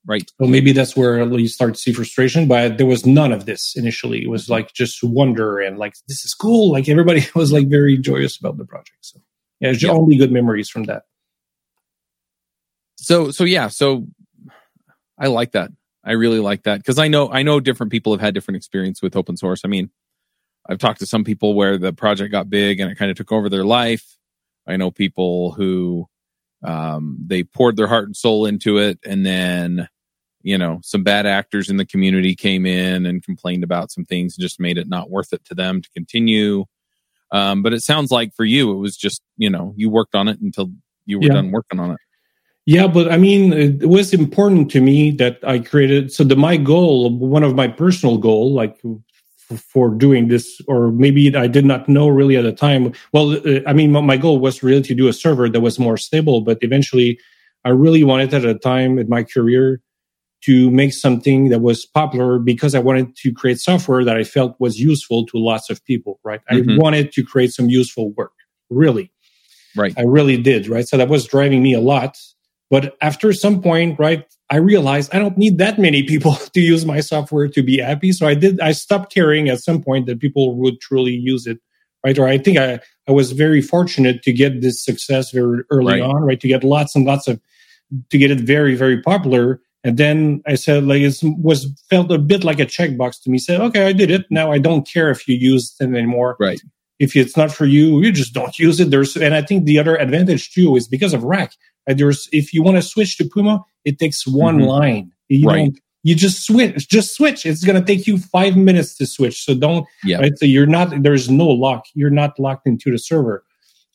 [0.07, 0.31] Right.
[0.39, 2.47] So maybe that's where you start to see frustration.
[2.47, 4.23] But there was none of this initially.
[4.23, 6.71] It was like just wonder and like this is cool.
[6.73, 8.99] Like everybody was like very joyous about the project.
[9.01, 9.21] So
[9.61, 9.93] yeah, it's yeah.
[9.93, 11.05] only good memories from that.
[12.97, 14.07] So so yeah, so
[15.19, 15.71] I like that.
[16.05, 19.01] I really like that because I know I know different people have had different experience
[19.01, 19.63] with open source.
[19.65, 19.91] I mean,
[20.69, 23.33] I've talked to some people where the project got big and it kind of took
[23.33, 24.17] over their life.
[24.67, 26.09] I know people who
[26.63, 29.89] um, they poured their heart and soul into it, and then
[30.43, 34.37] you know some bad actors in the community came in and complained about some things
[34.37, 36.65] and just made it not worth it to them to continue.
[37.31, 40.29] Um, but it sounds like for you, it was just you know you worked on
[40.29, 40.71] it until
[41.05, 41.35] you were yeah.
[41.35, 41.99] done working on it.
[42.67, 46.13] Yeah, but I mean, it was important to me that I created.
[46.13, 48.81] So the my goal, one of my personal goal, like
[49.57, 52.93] for doing this or maybe i did not know really at the time.
[53.13, 55.97] Well uh, i mean my goal was really to do a server that was more
[55.97, 57.19] stable but eventually
[57.65, 59.81] i really wanted at a time in my career
[60.45, 64.57] to make something that was popular because i wanted to create software that i felt
[64.59, 66.41] was useful to lots of people right?
[66.51, 66.71] Mm-hmm.
[66.71, 68.33] i wanted to create some useful work
[68.71, 69.11] really.
[69.77, 69.95] Right.
[69.97, 70.87] I really did right?
[70.87, 72.17] So that was driving me a lot
[72.71, 76.85] but after some point right I realized I don't need that many people to use
[76.85, 78.13] my software to be happy.
[78.13, 81.59] So I did, I stopped caring at some point that people would truly use it.
[82.05, 82.19] Right.
[82.19, 86.03] Or I think I, I was very fortunate to get this success very early right.
[86.03, 86.39] on, right?
[86.39, 87.41] To get lots and lots of,
[88.11, 89.61] to get it very, very popular.
[89.85, 93.39] And then I said, like, it was felt a bit like a checkbox to me.
[93.39, 94.27] Said, okay, I did it.
[94.31, 96.37] Now I don't care if you use it anymore.
[96.39, 96.61] Right.
[96.99, 98.91] If it's not for you, you just don't use it.
[98.91, 101.55] There's, and I think the other advantage too is because of Rack.
[101.87, 104.67] There's, if you want to switch to Puma, it takes one mm-hmm.
[104.67, 105.13] line.
[105.29, 105.73] You right.
[106.03, 106.87] You just switch.
[106.87, 107.47] Just switch.
[107.47, 109.43] It's going to take you five minutes to switch.
[109.43, 109.87] So don't.
[110.05, 110.19] Yeah.
[110.19, 110.33] Right.
[110.37, 111.03] So you're not.
[111.03, 111.85] There's no lock.
[111.95, 113.43] You're not locked into the server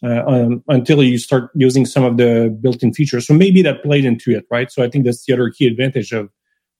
[0.03, 3.27] uh, um, until you start using some of the built-in features.
[3.27, 4.71] So maybe that played into it, right?
[4.71, 6.29] So I think that's the other key advantage of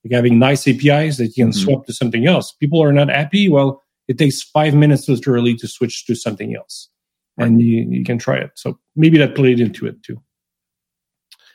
[0.04, 1.60] like having nice APIs that you can mm-hmm.
[1.60, 2.54] swap to something else.
[2.54, 3.50] People are not happy.
[3.50, 6.90] Well, it takes five minutes literally to switch to something else,
[7.38, 7.48] right.
[7.48, 8.52] and you, you can try it.
[8.56, 10.22] So maybe that played into it too.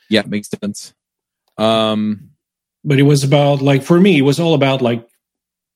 [0.09, 0.93] Yeah, makes sense.
[1.57, 2.31] Um,
[2.83, 5.07] but it was about like for me, it was all about like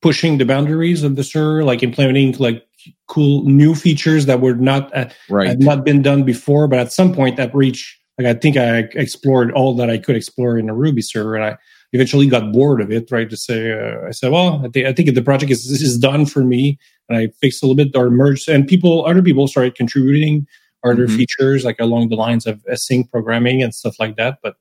[0.01, 2.65] pushing the boundaries of the server, like implementing like
[3.07, 5.47] cool new features that were not uh, right.
[5.47, 6.67] had not been done before.
[6.67, 10.15] But at some point, that reached like I think I explored all that I could
[10.15, 11.57] explore in a Ruby server, and I
[11.93, 13.09] eventually got bored of it.
[13.09, 15.81] Right to say, uh, I said, well, I think I think the project is this
[15.81, 19.21] is done for me, and I fixed a little bit or merged, and people, other
[19.21, 20.47] people started contributing
[20.83, 21.17] other mm-hmm.
[21.17, 24.39] features like along the lines of async programming and stuff like that.
[24.41, 24.55] But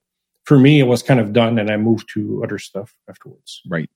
[0.45, 3.61] for me, it was kind of done, and I moved to other stuff afterwards.
[3.69, 3.91] Right.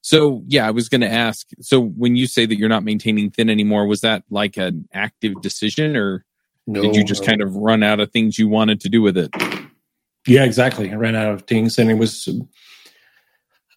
[0.00, 1.48] So yeah, I was going to ask.
[1.60, 5.40] So when you say that you're not maintaining thin anymore, was that like an active
[5.42, 6.24] decision, or
[6.66, 7.26] no, did you just no.
[7.26, 9.34] kind of run out of things you wanted to do with it?
[10.26, 10.90] Yeah, exactly.
[10.90, 12.28] I ran out of things, and it was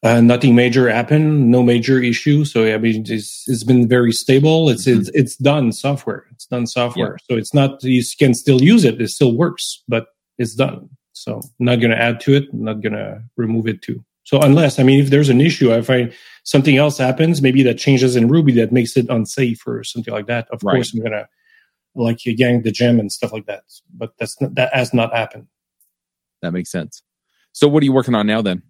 [0.03, 2.45] uh, nothing major happened, no major issue.
[2.45, 4.69] So I mean, it's, it's been very stable.
[4.69, 5.01] It's mm-hmm.
[5.01, 6.25] it's it's done software.
[6.31, 7.17] It's done software.
[7.19, 7.35] Yeah.
[7.35, 9.01] So it's not you can still use it.
[9.01, 10.89] It still works, but it's done.
[11.13, 12.53] So not going to add to it.
[12.53, 14.03] Not going to remove it too.
[14.23, 16.11] So unless, I mean, if there's an issue, if I
[16.43, 20.27] something else happens, maybe that changes in Ruby that makes it unsafe or something like
[20.27, 20.47] that.
[20.51, 20.75] Of right.
[20.75, 21.27] course, I'm going to
[21.95, 23.63] like you gang the gem and stuff like that.
[23.93, 25.47] But that's not, that has not happened.
[26.41, 27.03] That makes sense.
[27.51, 28.63] So what are you working on now then?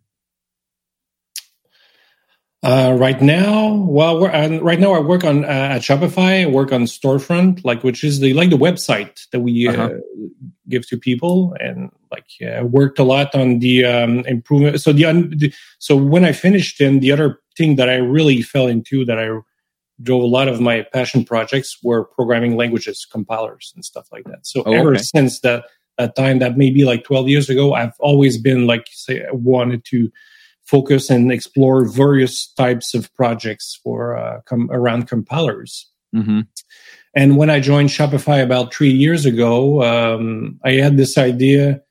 [2.64, 6.44] Uh, right now, well, right now I work on uh, at Shopify.
[6.44, 9.90] I work on Storefront, like which is the like the website that we uh, uh-huh.
[10.70, 14.80] give to people, and like yeah, I worked a lot on the um, improvement.
[14.80, 18.68] So the, the so when I finished them, the other thing that I really fell
[18.68, 19.30] into that I
[20.04, 24.46] drove a lot of my passion projects were programming languages, compilers, and stuff like that.
[24.46, 25.02] So oh, ever okay.
[25.02, 25.66] since that
[25.98, 29.84] that time, that maybe like twelve years ago, I've always been like say I wanted
[29.86, 30.12] to
[30.66, 35.90] focus and explore various types of projects for uh, com- around compilers.
[36.16, 36.42] Mm-hmm.
[37.14, 41.82] And when I joined Shopify about three years ago, um, I had this idea,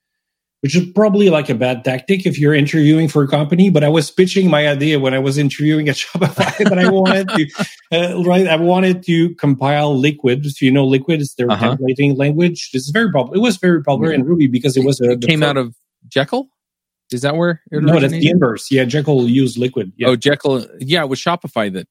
[0.63, 3.69] which is probably like a bad tactic if you're interviewing for a company.
[3.69, 7.29] But I was pitching my idea when I was interviewing at Shopify that I wanted
[7.29, 7.47] to,
[7.93, 8.47] uh, right?
[8.47, 10.47] I wanted to compile Liquid.
[10.47, 11.77] So you know, Liquid is their uh-huh.
[11.77, 12.71] templating language.
[12.73, 13.37] It's very popular.
[13.37, 15.75] It was very popular in Ruby because it was a, it came out of
[16.09, 16.49] Jekyll.
[17.13, 18.71] Is that where it No, that's the inverse.
[18.71, 19.93] Yeah, Jekyll used Liquid.
[19.97, 20.09] Yeah.
[20.09, 20.67] Oh, Jekyll.
[20.79, 21.89] Yeah, it was Shopify that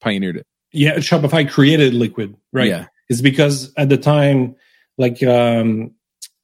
[0.00, 0.46] pioneered it.
[0.72, 2.68] Yeah, Shopify created Liquid, right?
[2.68, 2.86] Yeah.
[3.08, 4.56] It's because at the time,
[4.98, 5.92] like, um,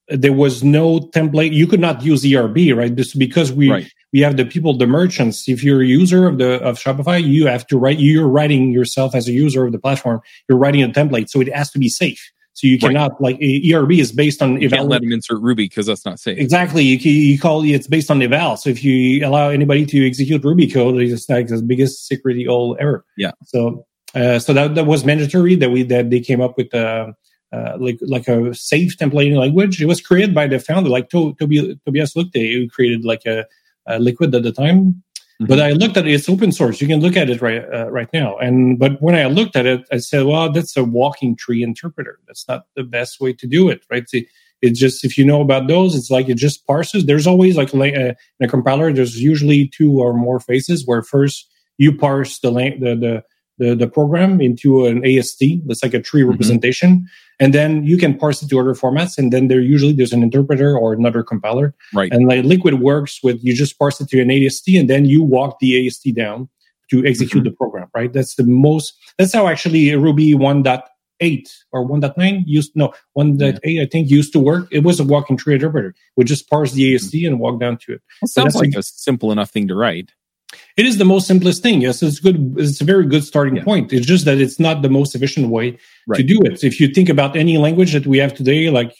[0.08, 1.52] there was no template.
[1.52, 2.94] You could not use ERB, right?
[2.94, 3.92] Just because we right.
[4.12, 5.48] we have the people, the merchants.
[5.48, 7.98] If you're a user of the of Shopify, you have to write.
[7.98, 10.20] You're writing yourself as a user of the platform.
[10.48, 12.32] You're writing a template, so it has to be safe.
[12.52, 13.20] So you cannot right.
[13.20, 14.78] like ERB is based on you eval.
[14.78, 16.38] can't let them insert Ruby because that's not safe.
[16.38, 16.82] Exactly.
[16.82, 18.56] You, you call it's based on eval.
[18.56, 22.76] So if you allow anybody to execute Ruby code, it's like the biggest security hole
[22.80, 23.04] ever.
[23.16, 23.30] Yeah.
[23.44, 27.12] So uh, so that that was mandatory that we that they came up with uh,
[27.52, 29.80] uh, like like a safe templating language.
[29.80, 33.44] It was created by the founder, like to, Toby, Tobias Lütke, who created like a,
[33.86, 35.02] a Liquid at the time.
[35.40, 36.82] But I looked at it; it's open source.
[36.82, 38.36] You can look at it right uh, right now.
[38.36, 42.18] And but when I looked at it, I said, "Well, that's a walking tree interpreter.
[42.26, 44.28] That's not the best way to do it, right?" See,
[44.60, 47.06] it just if you know about those, it's like it just parses.
[47.06, 48.92] There's always like uh, in a compiler.
[48.92, 53.24] There's usually two or more phases where first you parse the the the
[53.60, 55.44] the, the program into an AST.
[55.66, 56.30] That's like a tree mm-hmm.
[56.30, 57.06] representation.
[57.38, 59.18] And then you can parse it to other formats.
[59.18, 61.74] And then there usually there's an interpreter or another compiler.
[61.94, 62.10] Right.
[62.10, 65.22] And like Liquid works with you just parse it to an AST and then you
[65.22, 66.48] walk the AST down
[66.90, 67.50] to execute mm-hmm.
[67.50, 68.12] the program, right?
[68.12, 73.82] That's the most, that's how actually Ruby 1.8 or 1.9 used, no, 1.8 yeah.
[73.82, 74.66] I think used to work.
[74.72, 75.94] It was a walking tree interpreter.
[76.16, 77.26] We just parse the AST mm-hmm.
[77.26, 78.02] and walk down to it.
[78.22, 80.10] Well, sounds like a simple enough thing to write.
[80.76, 81.80] It is the most simplest thing.
[81.82, 82.54] Yes, it's good.
[82.56, 83.64] It's a very good starting yeah.
[83.64, 83.92] point.
[83.92, 86.16] It's just that it's not the most efficient way right.
[86.16, 86.64] to do it.
[86.64, 88.96] If you think about any language that we have today, like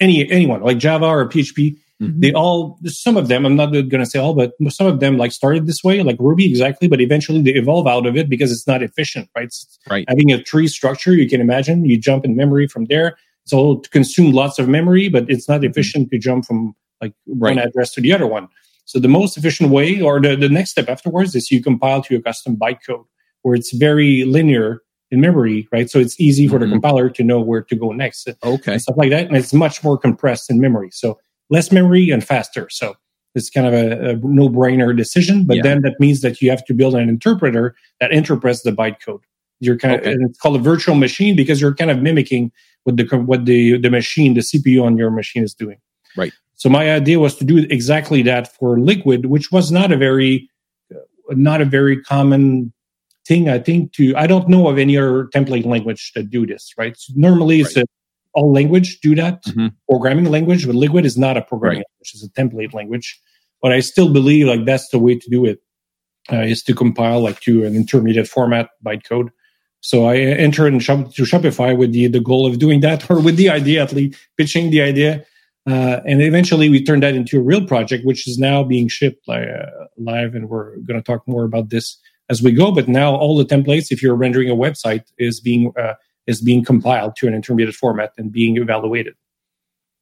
[0.00, 2.20] any anyone, like Java or PHP, mm-hmm.
[2.20, 3.46] they all some of them.
[3.46, 6.16] I'm not going to say all, but some of them like started this way, like
[6.18, 6.88] Ruby exactly.
[6.88, 9.44] But eventually they evolve out of it because it's not efficient, right?
[9.44, 10.04] It's right.
[10.08, 13.16] Having a tree structure, you can imagine you jump in memory from there.
[13.44, 15.70] So all to consume lots of memory, but it's not mm-hmm.
[15.70, 16.16] efficient mm-hmm.
[16.16, 17.56] to jump from like right.
[17.56, 18.48] one address to the other one.
[18.92, 22.12] So the most efficient way or the, the next step afterwards is you compile to
[22.12, 23.06] your custom bytecode
[23.40, 25.88] where it's very linear in memory, right?
[25.88, 26.64] So it's easy for mm-hmm.
[26.64, 28.28] the compiler to know where to go next.
[28.44, 28.76] Okay.
[28.76, 29.28] stuff like that.
[29.28, 30.90] And it's much more compressed in memory.
[30.92, 31.18] So
[31.48, 32.68] less memory and faster.
[32.68, 32.94] So
[33.34, 35.46] it's kind of a, a no brainer decision.
[35.46, 35.62] But yeah.
[35.62, 39.22] then that means that you have to build an interpreter that interprets the bytecode.
[39.60, 40.10] You're kind okay.
[40.10, 42.52] of, and it's called a virtual machine because you're kind of mimicking
[42.84, 45.78] what the, what the, the machine, the CPU on your machine is doing.
[46.14, 46.34] Right.
[46.62, 50.48] So my idea was to do exactly that for Liquid, which was not a very,
[51.30, 52.72] not a very common
[53.26, 53.48] thing.
[53.48, 56.72] I think to I don't know of any other template language that do this.
[56.78, 56.96] Right.
[56.96, 57.66] So normally, right.
[57.66, 57.84] it's a,
[58.34, 59.74] all language do that mm-hmm.
[59.90, 61.86] programming language, but Liquid is not a programming right.
[61.98, 63.20] language; it's a template language.
[63.60, 65.58] But I still believe like that's the way to do it
[66.32, 69.30] uh, is to compile like to an intermediate format bytecode.
[69.80, 73.18] So I entered in Shop- to Shopify with the, the goal of doing that, or
[73.18, 75.26] with the idea at least pitching the idea.
[75.68, 79.28] Uh, and eventually we turned that into a real project, which is now being shipped
[79.28, 80.34] uh, live.
[80.34, 81.98] And we're going to talk more about this
[82.28, 82.72] as we go.
[82.72, 85.94] But now all the templates, if you're rendering a website, is being uh,
[86.26, 89.14] is being compiled to an intermediate format and being evaluated.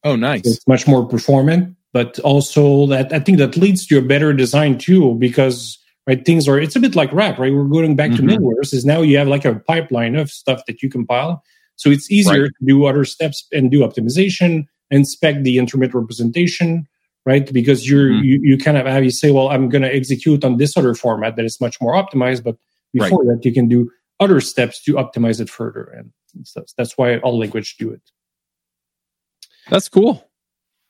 [0.03, 0.43] Oh, nice!
[0.45, 4.33] So it's much more performant, but also that I think that leads to a better
[4.33, 6.25] design too, because right?
[6.25, 7.53] Things are, it's a bit like Rack, right?
[7.53, 8.27] We're going back mm-hmm.
[8.27, 11.43] to middlewares is now you have like a pipeline of stuff that you compile.
[11.77, 12.51] So it's easier right.
[12.51, 16.87] to do other steps and do optimization, inspect the intermediate representation,
[17.25, 17.53] right?
[17.53, 18.25] Because you're, mm-hmm.
[18.25, 20.95] you, you kind of have, you say, well, I'm going to execute on this other
[20.95, 22.45] format that is much more optimized.
[22.45, 22.57] But
[22.93, 23.37] before right.
[23.37, 25.85] that, you can do other steps to optimize it further.
[25.85, 26.13] And
[26.55, 28.03] that's, that's why all language do it.
[29.69, 30.27] That's cool.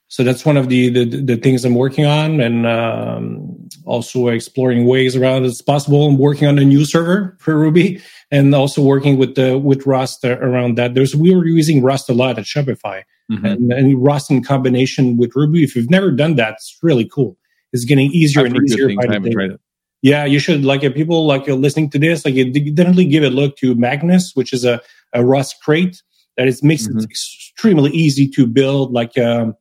[0.08, 2.40] So that's one of the, the, the things I'm working on.
[2.40, 7.56] And, um, also exploring ways around as possible and working on a new server for
[7.56, 10.94] Ruby and also working with the with Rust around that.
[10.94, 13.46] There's we were using Rust a lot at Shopify mm-hmm.
[13.46, 15.62] and, and, Rust in combination with Ruby.
[15.62, 17.36] If you've never done that, it's really cool.
[17.72, 19.56] It's getting easier I've and easier by the day.
[20.02, 23.22] Yeah, you should like if people like you're listening to this, like you definitely give
[23.22, 24.80] a look to Magnus, which is a,
[25.12, 26.02] a Rust crate
[26.36, 26.98] that is makes mm-hmm.
[26.98, 29.54] it extremely easy to build like um,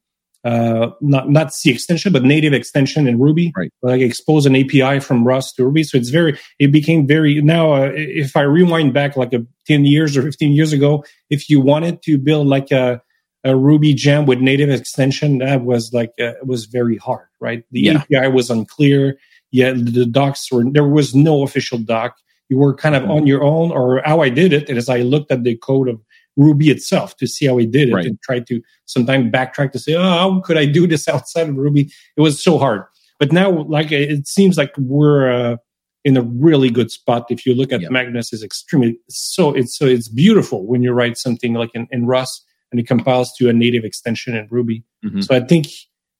[0.46, 3.52] uh, not not C extension, but native extension in Ruby.
[3.56, 3.72] Right.
[3.82, 5.84] Like expose an API from Rust to Ruby.
[5.84, 9.86] So it's very, it became very, now, uh, if I rewind back like a 10
[9.86, 13.02] years or 15 years ago, if you wanted to build like a,
[13.44, 17.64] a Ruby gem with native extension, that was like, uh, it was very hard, right?
[17.72, 18.04] The yeah.
[18.12, 19.18] API was unclear.
[19.52, 22.16] Yeah, the docs were, there was no official doc.
[22.50, 23.12] You were kind of mm-hmm.
[23.12, 26.02] on your own, or how I did it is I looked at the code of
[26.36, 28.06] Ruby itself to see how he did it right.
[28.06, 31.56] and try to sometimes backtrack to say, oh, how could I do this outside of
[31.56, 31.92] Ruby?
[32.18, 32.84] It was so hard.
[33.20, 35.58] But now, like, it seems like we're uh,
[36.06, 37.26] in a really good spot.
[37.30, 37.92] If you look at yep.
[37.92, 42.06] Magnus, is extremely so it's so it's beautiful when you write something like in, in
[42.06, 44.84] Rust and it compiles to a native extension in Ruby.
[45.04, 45.22] Mm-hmm.
[45.22, 45.68] So I think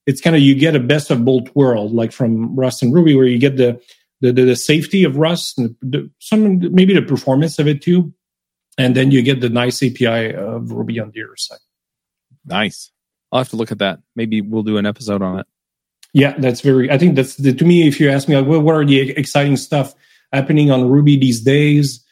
[0.06, 3.16] it's kind of you get a best of both world, like from Rust and Ruby,
[3.16, 3.82] where you get the
[4.22, 8.14] the, the, the safety of Rust and the, some maybe the performance of it too,
[8.78, 11.60] and then you get the nice API of Ruby on the other side.
[12.46, 12.92] Nice.
[13.32, 14.00] I'll have to look at that.
[14.16, 15.46] Maybe we'll do an episode on it.
[16.14, 16.90] Yeah, that's very.
[16.90, 17.88] I think that's the, to me.
[17.88, 19.94] If you ask me, like, what are the exciting stuff
[20.34, 22.04] happening on Ruby these days?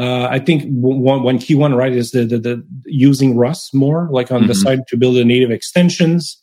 [0.00, 4.08] Uh, I think one one key one right is the the, the using Rust more,
[4.10, 4.48] like on mm-hmm.
[4.48, 6.40] the side to build the native extensions,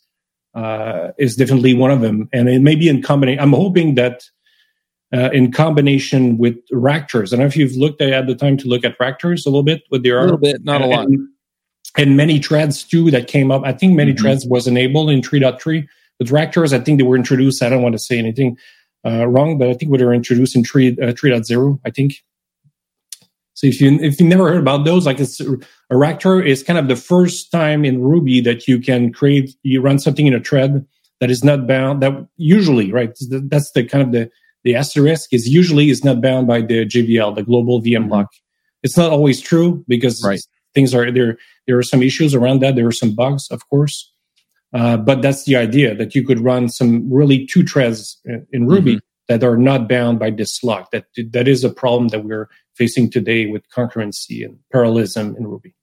[0.54, 2.28] uh, is definitely one of them.
[2.32, 3.42] And it may be in combination.
[3.42, 4.22] I'm hoping that
[5.12, 7.32] uh, in combination with Ractors.
[7.32, 9.64] I don't know if you've looked at, the time to look at Ractors a little
[9.64, 10.20] bit, what there are.
[10.20, 11.06] A little bit, not a lot.
[11.96, 13.62] And, many threads too that came up.
[13.64, 14.22] I think many mm-hmm.
[14.22, 15.88] threads was enabled in 3.3.
[16.20, 17.60] With Ractors, I think they were introduced.
[17.60, 18.56] I don't want to say anything
[19.04, 22.22] uh, wrong, but I think they were introduced in 3, uh, 3.0, I think.
[23.58, 26.78] So if you if you never heard about those, like it's a Ractor is kind
[26.78, 30.38] of the first time in Ruby that you can create you run something in a
[30.38, 30.86] thread
[31.18, 32.00] that is not bound.
[32.00, 33.10] That usually right
[33.50, 34.30] that's the kind of the
[34.62, 38.12] the asterisk is usually is not bound by the GVL, the global VM mm-hmm.
[38.12, 38.28] lock.
[38.84, 40.40] It's not always true because right.
[40.72, 41.36] things are there.
[41.66, 42.76] There are some issues around that.
[42.76, 44.08] There are some bugs, of course,
[44.72, 48.20] uh, but that's the idea that you could run some really two threads
[48.52, 49.26] in Ruby mm-hmm.
[49.26, 50.92] that are not bound by this lock.
[50.92, 52.48] That that is a problem that we're
[52.78, 55.74] facing today with concurrency and parallelism in Ruby.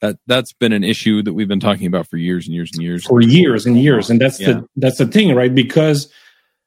[0.00, 2.82] That that's been an issue that we've been talking about for years and years and
[2.82, 3.04] years.
[3.04, 4.52] For years and years, and that's yeah.
[4.52, 5.54] the that's the thing, right?
[5.54, 6.10] Because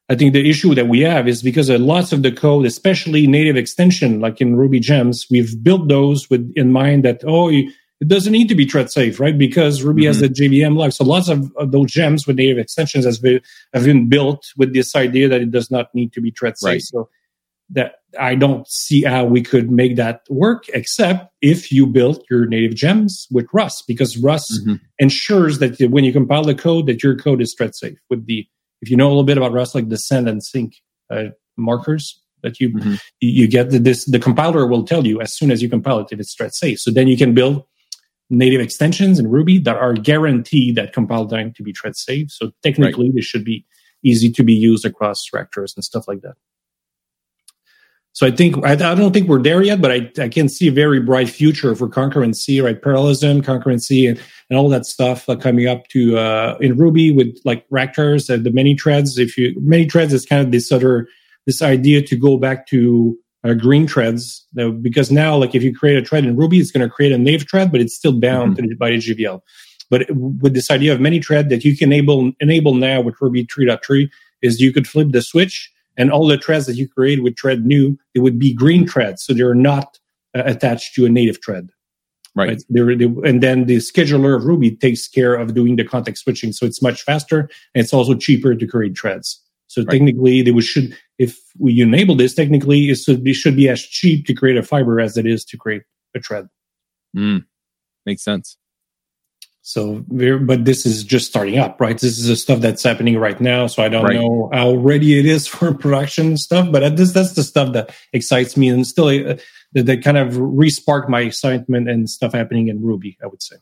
[0.08, 3.56] I think the issue that we have is because lots of the code, especially native
[3.56, 7.72] extension, like in Ruby gems, we've built those with in mind that, oh, it
[8.06, 9.36] doesn't need to be thread safe, right?
[9.36, 10.08] Because Ruby mm-hmm.
[10.08, 10.92] has the GVL lock.
[10.92, 13.40] So lots of, of, those gems with native extensions has been,
[13.72, 16.70] have been built with this idea that it does not need to be thread safe.
[16.70, 16.82] Right.
[16.82, 17.08] So
[17.70, 22.46] that I don't see how we could make that work except if you build your
[22.46, 24.74] native gems with Rust, because Rust mm-hmm.
[24.98, 28.46] ensures that when you compile the code, that your code is thread safe with the
[28.82, 30.74] if you know a little bit about Rust, like the send and sync
[31.10, 32.94] uh, markers that you, mm-hmm.
[33.20, 36.08] you get, the, this the compiler will tell you as soon as you compile it
[36.12, 36.78] if it's thread safe.
[36.78, 37.64] So then you can build
[38.30, 42.30] native extensions in Ruby that are guaranteed that compile time to be thread safe.
[42.30, 43.14] So technically, right.
[43.16, 43.64] this should be
[44.04, 46.34] easy to be used across Ractors and stuff like that.
[48.14, 50.68] So I think I, I, don't think we're there yet, but I, I can see
[50.68, 52.80] a very bright future for concurrency, right?
[52.80, 57.36] Parallelism, concurrency, and, and all that stuff uh, coming up to uh, in Ruby with
[57.44, 59.18] like Ractors and the many threads.
[59.18, 61.08] If you many threads is kind of this other
[61.44, 65.74] this idea to go back to uh, green threads now, because now like if you
[65.74, 68.18] create a thread in Ruby, it's going to create a native thread, but it's still
[68.18, 68.76] bound mm-hmm.
[68.78, 69.40] by GVL.
[69.90, 73.44] But with this idea of many thread that you can enable enable now with Ruby
[73.44, 74.08] 3.3
[74.40, 77.64] is you could flip the switch and all the threads that you create with thread
[77.64, 79.24] new, it would be green threads.
[79.24, 79.98] So they're not
[80.36, 81.70] uh, attached to a native thread.
[82.36, 82.48] Right.
[82.48, 82.62] right?
[82.68, 86.52] They're, they, and then the scheduler of Ruby takes care of doing the context switching.
[86.52, 87.40] So it's much faster
[87.74, 89.40] and it's also cheaper to create threads.
[89.68, 89.92] So right.
[89.92, 93.82] technically, they would should if we enable this, technically it should be should be as
[93.82, 95.82] cheap to create a fiber as it is to create
[96.14, 96.48] a thread.
[97.16, 97.44] Mm,
[98.04, 98.56] makes sense.
[99.66, 101.98] So, but this is just starting up, right?
[101.98, 103.66] This is the stuff that's happening right now.
[103.66, 104.20] So I don't right.
[104.20, 108.58] know how ready it is for production stuff, but this, that's the stuff that excites
[108.58, 109.36] me and still uh,
[109.72, 113.56] that, that kind of respark my excitement and stuff happening in Ruby, I would say.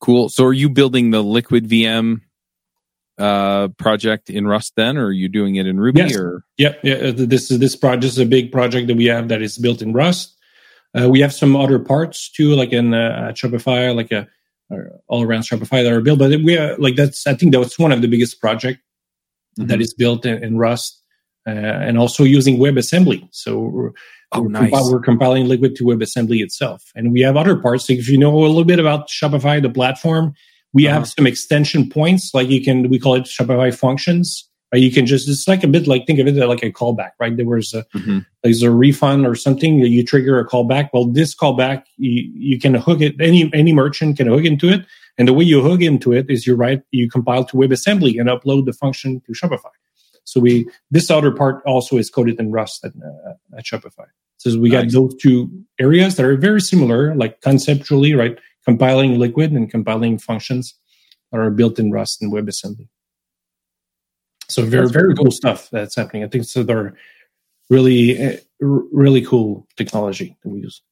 [0.00, 0.30] Cool.
[0.30, 2.22] So are you building the liquid VM
[3.18, 6.00] uh, project in Rust then, or are you doing it in Ruby?
[6.00, 6.16] Yes.
[6.16, 6.94] Or yep, yeah.
[6.94, 9.58] Uh, this is this project this is a big project that we have that is
[9.58, 10.36] built in Rust.
[10.92, 14.26] Uh, we have some other parts too, like in uh, Shopify, like a
[15.06, 16.18] all around Shopify that are built.
[16.18, 18.80] But we are like that's I think that's one of the biggest project
[19.58, 19.68] mm-hmm.
[19.68, 21.02] that is built in, in Rust
[21.46, 23.28] uh, and also using WebAssembly.
[23.32, 23.90] So we're,
[24.32, 24.70] oh, we're, nice.
[24.72, 27.88] we're compiling Liquid to WebAssembly itself, and we have other parts.
[27.88, 30.34] If you know a little bit about Shopify, the platform,
[30.72, 30.98] we uh-huh.
[30.98, 34.82] have some extension points like you can we call it Shopify functions Right?
[34.82, 37.34] You can just it's like a bit like think of it like a callback, right?
[37.34, 38.18] There was a mm-hmm.
[38.42, 40.90] there's a refund or something that you trigger a callback.
[40.92, 44.84] Well, this callback you, you can hook it any any merchant can hook into it,
[45.16, 48.28] and the way you hook into it is you write you compile to WebAssembly and
[48.28, 49.70] upload the function to Shopify.
[50.24, 54.06] So we this other part also is coded in Rust at, uh, at Shopify.
[54.36, 54.84] So we nice.
[54.84, 55.50] got those two
[55.80, 58.38] areas that are very similar, like conceptually, right?
[58.64, 60.74] Compiling liquid and compiling functions
[61.32, 62.88] are built in Rust and WebAssembly.
[64.48, 66.24] So very very cool stuff that's happening.
[66.24, 66.62] I think so.
[66.62, 66.96] They're
[67.70, 70.82] really eh, really cool technology that we use.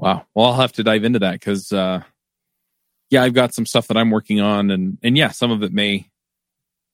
[0.00, 0.24] Wow.
[0.34, 2.02] Well, I'll have to dive into that because, uh,
[3.10, 5.72] yeah, I've got some stuff that I'm working on, and and yeah, some of it
[5.72, 6.08] may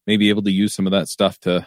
[0.06, 1.66] may be able to use some of that stuff to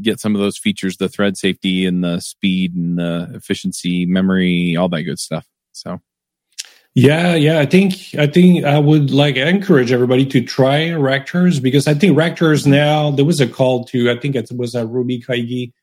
[0.00, 4.76] get some of those features, the thread safety and the speed and the efficiency, memory,
[4.76, 5.46] all that good stuff.
[5.72, 6.00] So
[6.96, 7.58] yeah, yeah.
[7.58, 12.16] I think I think I would like encourage everybody to try Ractors because I think
[12.16, 15.74] Ractors now there was a call to I think it was a Ruby Kaigi.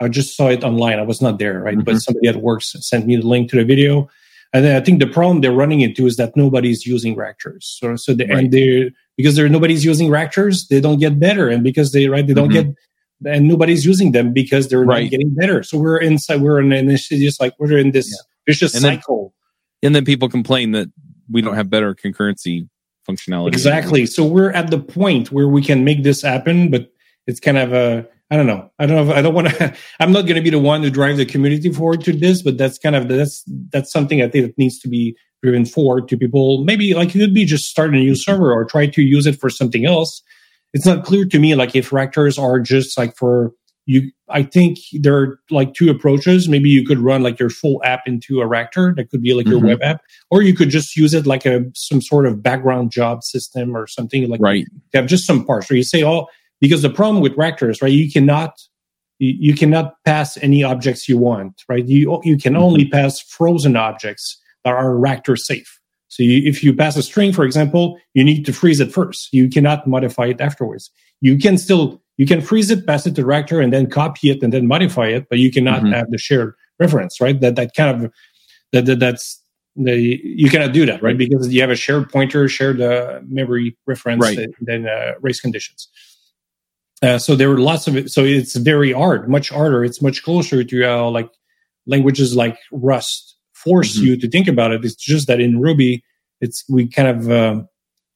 [0.00, 0.98] I just saw it online.
[0.98, 1.76] I was not there, right?
[1.76, 1.84] Mm-hmm.
[1.84, 4.08] But somebody at work sent me the link to the video.
[4.54, 7.76] And then I think the problem they're running into is that nobody's using Ractors.
[7.78, 8.38] So so the, right.
[8.38, 11.50] and they because there nobody's using Ractors, they don't get better.
[11.50, 12.70] And because they right they don't mm-hmm.
[12.70, 15.02] get and nobody's using them because they're right.
[15.02, 15.62] not getting better.
[15.62, 18.22] So we're inside we're in an just like we're in this yeah.
[18.46, 19.21] vicious and cycle.
[19.21, 19.21] Then,
[19.82, 20.88] and then people complain that
[21.30, 22.68] we don't have better concurrency
[23.08, 23.48] functionality.
[23.48, 24.06] Exactly.
[24.06, 26.92] So we're at the point where we can make this happen, but
[27.26, 28.70] it's kind of a I don't know.
[28.78, 29.12] I don't know.
[29.12, 29.76] If, I don't want to.
[30.00, 32.56] I'm not going to be the one to drive the community forward to this, but
[32.56, 36.16] that's kind of that's that's something I think that needs to be driven forward to
[36.16, 36.64] people.
[36.64, 39.38] Maybe like it could be just start a new server or try to use it
[39.38, 40.22] for something else.
[40.72, 43.52] It's not clear to me like if Ractors are just like for
[43.86, 46.48] you i think there are like two approaches.
[46.48, 49.46] Maybe you could run like your full app into a Ractor that could be like
[49.46, 49.52] mm-hmm.
[49.52, 52.90] your web app or you could just use it like a some sort of background
[52.90, 54.66] job system or something like right.
[54.70, 56.26] you have just some parts where you say oh
[56.60, 58.60] because the problem with Ractors right you cannot
[59.18, 61.86] you, you cannot pass any objects you want right?
[61.86, 62.62] You you can mm-hmm.
[62.62, 65.78] only pass frozen objects that are Ractor safe.
[66.08, 69.28] So you, if you pass a string for example you need to freeze it first.
[69.32, 70.90] You cannot modify it afterwards.
[71.20, 74.42] You can still you can freeze it, pass it to Ractor, and then copy it
[74.42, 75.92] and then modify it, but you cannot mm-hmm.
[75.92, 77.40] have the shared reference, right?
[77.40, 78.12] That that kind of
[78.72, 79.42] that, that that's
[79.76, 81.16] the you cannot do that, right?
[81.16, 84.38] Because you have a shared pointer, shared uh, memory reference, right.
[84.38, 85.88] and then uh, race conditions.
[87.02, 88.10] Uh, so there were lots of it.
[88.10, 89.84] So it's very hard, much harder.
[89.84, 91.30] It's much closer to how like
[91.86, 94.06] languages like Rust force mm-hmm.
[94.06, 94.84] you to think about it.
[94.84, 96.04] It's just that in Ruby,
[96.40, 97.68] it's we kind of um,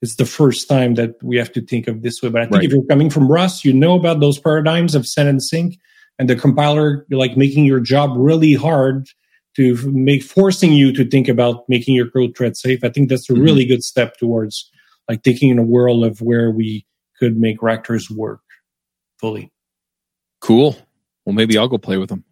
[0.02, 2.28] it's the first time that we have to think of this way.
[2.28, 2.64] But I think right.
[2.64, 5.78] if you're coming from Rust, you know about those paradigms of send and sync,
[6.18, 9.08] and the compiler like making your job really hard
[9.56, 12.84] to make forcing you to think about making your code thread safe.
[12.84, 13.42] I think that's a mm-hmm.
[13.42, 14.70] really good step towards
[15.08, 16.86] like thinking in a world of where we
[17.18, 18.40] could make Ractors work
[19.18, 19.50] fully.
[20.40, 20.76] Cool.
[21.24, 22.24] Well, maybe I'll go play with them.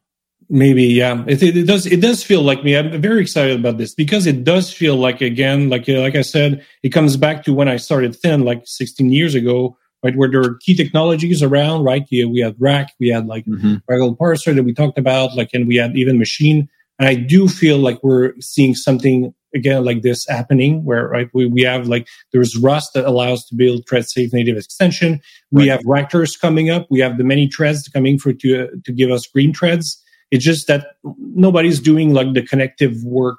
[0.49, 1.25] Maybe, yeah.
[1.27, 1.87] It, it, does.
[1.87, 2.77] It does feel like me.
[2.77, 6.65] I'm very excited about this because it does feel like again, like like I said,
[6.83, 10.17] it comes back to when I started Thin, like 16 years ago, right?
[10.17, 12.07] Where there are key technologies around, right?
[12.11, 13.77] Yeah, we had rack we had like mm-hmm.
[13.91, 16.69] Ragel Parser that we talked about, like, and we had Event Machine.
[16.99, 21.47] And I do feel like we're seeing something again like this happening where right we,
[21.47, 25.21] we have like there's rust that allows to build thread safe native extension
[25.53, 25.71] we right.
[25.71, 29.11] have Ractors coming up we have the many threads coming for to uh, to give
[29.11, 30.03] us green threads
[30.35, 33.39] it's just that nobody's doing like the connective work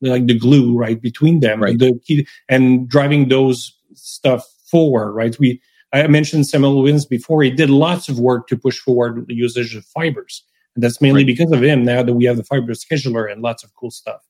[0.00, 1.78] like the glue right between them right.
[1.78, 5.60] the key and driving those stuff forward right we
[5.92, 9.76] i mentioned Samuel Williams before he did lots of work to push forward the usage
[9.76, 10.42] of fibers
[10.74, 11.26] and that's mainly right.
[11.26, 14.22] because of him now that we have the fiber scheduler and lots of cool stuff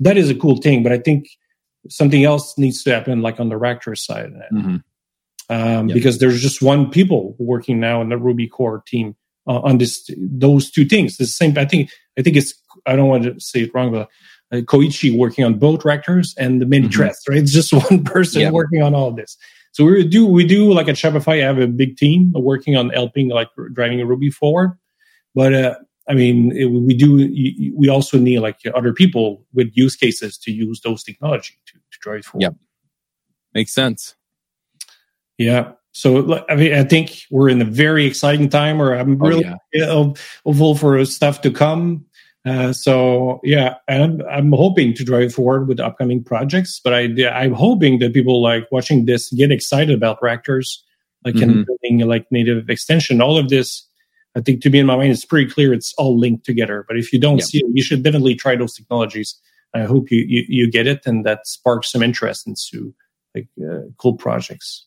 [0.00, 1.28] that is a cool thing, but I think
[1.88, 4.76] something else needs to happen, like on the Ractor side, mm-hmm.
[5.50, 5.94] um, yep.
[5.94, 9.16] because there's just one people working now in the Ruby core team
[9.48, 11.16] uh, on this those two things.
[11.16, 11.90] The same, I think.
[12.18, 12.54] I think it's.
[12.86, 14.08] I don't want to say it wrong, but
[14.52, 16.96] uh, Koichi working on both Ractors and the mini mm-hmm.
[16.96, 17.22] threads.
[17.28, 18.52] Right, it's just one person yep.
[18.52, 19.36] working on all this.
[19.72, 22.90] So we do we do like at Shopify I have a big team working on
[22.90, 24.78] helping like driving Ruby forward,
[25.34, 25.74] but uh,
[26.08, 27.16] I mean, it, we do.
[27.76, 31.98] We also need like other people with use cases to use those technology to, to
[32.00, 32.42] drive forward.
[32.42, 32.50] Yeah,
[33.54, 34.14] makes sense.
[35.36, 35.72] Yeah.
[35.98, 39.56] So I mean, I think we're in a very exciting time where I'm really oh,
[39.72, 39.86] yeah.
[39.86, 42.06] hopeful for stuff to come.
[42.46, 47.52] Uh, so yeah, I'm I'm hoping to drive forward with upcoming projects, but I I'm
[47.52, 50.84] hoping that people like watching this get excited about Ractors,
[51.24, 51.50] like mm-hmm.
[51.50, 53.20] and building like native extension.
[53.20, 53.84] All of this
[54.36, 56.84] I think to me in my mind, it's pretty clear it's all linked together.
[56.86, 59.34] But if you don't see it, you should definitely try those technologies.
[59.74, 62.94] I hope you, you, you get it and that sparks some interest into
[63.34, 64.86] like uh, cool projects.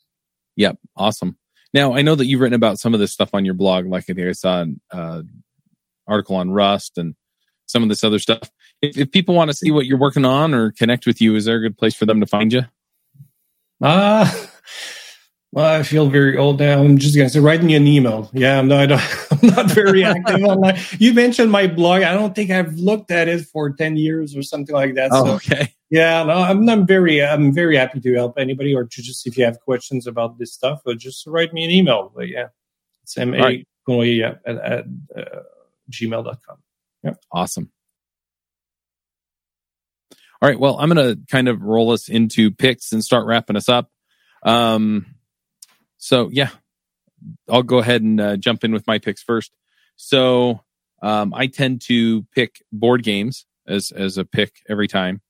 [0.62, 1.38] Yep, awesome.
[1.74, 4.06] Now I know that you've written about some of this stuff on your blog, like
[4.08, 5.24] I saw an uh,
[6.08, 7.16] article on Rust and
[7.66, 8.52] some of this other stuff.
[8.80, 11.46] If, if people want to see what you're working on or connect with you, is
[11.46, 12.62] there a good place for them to find you?
[13.82, 14.32] Ah.
[14.32, 14.48] Uh,
[15.54, 16.80] well, I feel very old now.
[16.80, 18.30] I'm just going to say, write me an email.
[18.34, 18.92] Yeah, I'm not,
[19.32, 20.80] I'm not very active online.
[21.00, 22.04] You mentioned my blog.
[22.04, 25.10] I don't think I've looked at it for 10 years or something like that.
[25.12, 25.74] Oh, so, okay.
[25.92, 29.38] Yeah, no, I'm, I'm very, I'm very happy to help anybody or to just, if
[29.38, 32.12] you have questions about this stuff, or just write me an email.
[32.16, 32.48] But yeah,
[33.04, 33.68] it's ma right.
[33.90, 34.86] at, at
[35.16, 35.40] uh,
[35.92, 36.58] gmail.com.
[37.04, 37.14] Yeah.
[37.30, 37.72] Awesome.
[40.42, 40.58] All right.
[40.58, 43.92] Well, I'm going to kind of roll us into picks and start wrapping us up.
[44.44, 45.06] Um,
[45.98, 46.50] so yeah,
[47.50, 49.52] I'll go ahead and uh, jump in with my picks first.
[49.98, 50.62] So
[51.02, 55.22] um, I tend to pick board games as as a pick every time.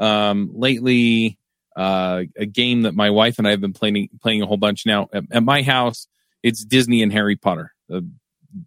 [0.00, 1.38] Um, lately,
[1.76, 4.86] uh, a game that my wife and I have been playing playing a whole bunch
[4.86, 6.08] now at, at my house.
[6.42, 7.72] It's Disney and Harry Potter.
[7.92, 8.00] Uh,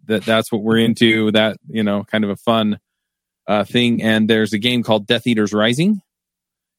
[0.06, 1.30] that that's what we're into.
[1.32, 2.78] That you know, kind of a fun
[3.46, 4.02] uh, thing.
[4.02, 6.00] And there's a game called Death Eaters Rising,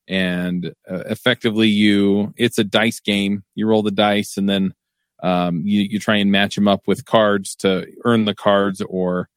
[0.08, 4.74] and uh, effectively you it's a dice game you roll the dice and then
[5.24, 9.30] um, you, you try and match them up with cards to earn the cards or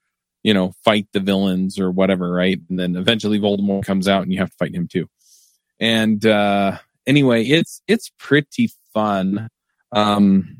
[0.42, 4.32] you know fight the villains or whatever right and then eventually voldemort comes out and
[4.32, 5.08] you have to fight him too
[5.80, 6.76] and uh
[7.06, 9.48] anyway it's it's pretty fun
[9.92, 10.56] um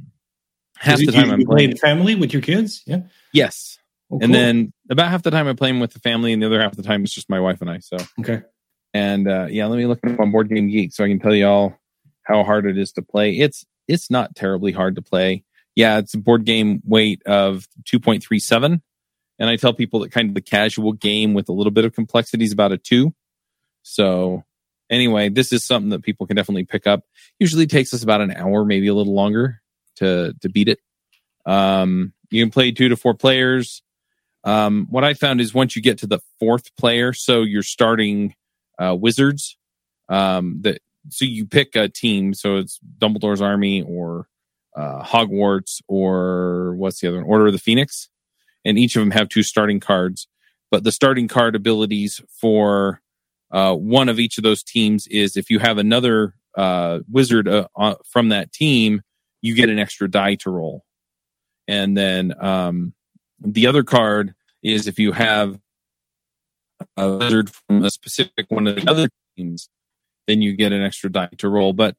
[0.77, 3.01] half the time i'm playing family with your kids yeah
[3.33, 3.79] yes
[4.11, 4.25] oh, cool.
[4.25, 6.73] and then about half the time i'm playing with the family and the other half
[6.73, 8.43] of the time it's just my wife and i so okay
[8.95, 11.35] and uh, yeah, let me look up on Board Game Geek so I can tell
[11.35, 11.79] you all
[12.23, 13.33] how hard it is to play.
[13.39, 15.45] It's it's not terribly hard to play.
[15.75, 18.81] Yeah, it's a board game weight of 2.37.
[19.39, 21.95] And I tell people that kind of the casual game with a little bit of
[21.95, 23.15] complexity is about a two.
[23.83, 24.45] So
[24.91, 27.05] anyway, this is something that people can definitely pick up.
[27.39, 29.61] Usually takes us about an hour, maybe a little longer
[29.97, 30.81] to to beat it.
[31.47, 33.83] Um, you can play two to four players.
[34.45, 38.35] Um, what I found is once you get to the fourth player, so you're starting
[38.79, 39.57] uh, wizards.
[40.09, 40.81] Um, that
[41.11, 42.35] so you pick a team.
[42.35, 44.29] So it's Dumbledore's army or
[44.77, 47.27] uh, Hogwarts or what's the other one?
[47.27, 48.09] Order of the Phoenix,
[48.69, 50.29] and each of them have two starting cards.
[50.71, 53.01] But the starting card abilities for
[53.51, 57.67] uh, one of each of those teams is if you have another uh, wizard uh,
[58.05, 59.01] from that team,
[59.41, 60.85] you get an extra die to roll.
[61.67, 62.93] And then um,
[63.41, 65.59] the other card is if you have
[66.97, 69.71] a wizard from a specific one of the other teams,
[70.27, 71.73] then you get an extra die to roll.
[71.73, 71.97] But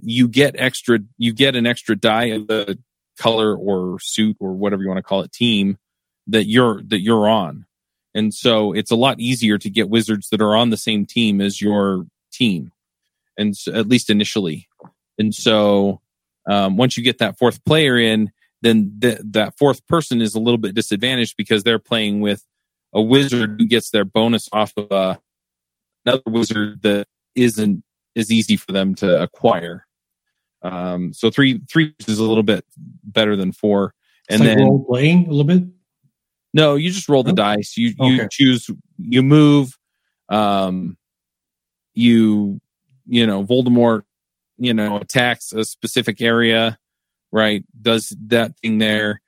[0.00, 2.78] you get extra, you get an extra die of the
[3.20, 5.78] color or suit or whatever you want to call it team
[6.28, 7.66] that you're that you're on.
[8.14, 11.40] And so it's a lot easier to get wizards that are on the same team
[11.40, 12.72] as your team,
[13.36, 14.68] and so, at least initially.
[15.18, 16.00] And so
[16.48, 18.30] um, once you get that fourth player in,
[18.62, 22.44] then th- that fourth person is a little bit disadvantaged because they're playing with
[22.92, 25.16] a wizard who gets their bonus off of uh,
[26.04, 27.84] another wizard that isn't
[28.16, 29.86] as easy for them to acquire.
[30.62, 32.64] Um, so three three is a little bit
[33.04, 33.94] better than four.
[34.28, 35.64] And like then role playing a little bit.
[36.54, 37.76] No, you just roll the dice.
[37.76, 38.28] You you okay.
[38.30, 38.70] choose.
[38.98, 39.76] You move.
[40.28, 40.96] Um,
[41.94, 42.60] you
[43.06, 44.02] you know Voldemort.
[44.56, 46.78] You know attacks a specific area,
[47.30, 47.64] right?
[47.80, 49.20] Does that thing there,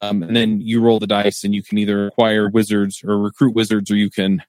[0.00, 3.54] um, and then you roll the dice, and you can either acquire wizards or recruit
[3.54, 4.42] wizards, or you can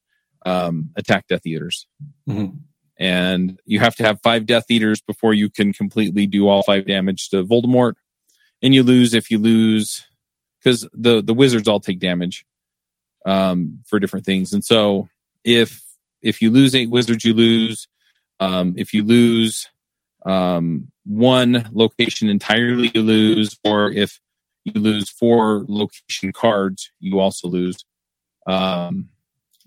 [0.45, 1.87] um, attack Death Eaters.
[2.27, 2.57] Mm-hmm.
[2.99, 6.87] And you have to have five Death Eaters before you can completely do all five
[6.87, 7.93] damage to Voldemort.
[8.63, 10.06] And you lose if you lose
[10.67, 12.45] because the the wizards all take damage
[13.25, 14.51] um, for different things.
[14.51, 15.07] And so
[15.45, 15.81] if
[16.21, 17.87] if you lose eight wizards, you lose.
[18.39, 19.69] Um, if you lose
[20.25, 23.57] um, one location entirely, you lose.
[23.63, 24.19] Or if
[24.65, 27.85] you lose four location cards, you also lose.
[28.45, 29.07] Um,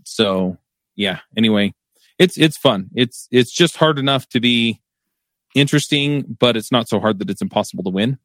[0.05, 0.59] so
[0.97, 1.21] yeah.
[1.35, 1.73] Anyway,
[2.19, 2.91] it's it's fun.
[2.95, 4.83] It's it's just hard enough to be
[5.55, 8.19] interesting, but it's not so hard that it's impossible to win.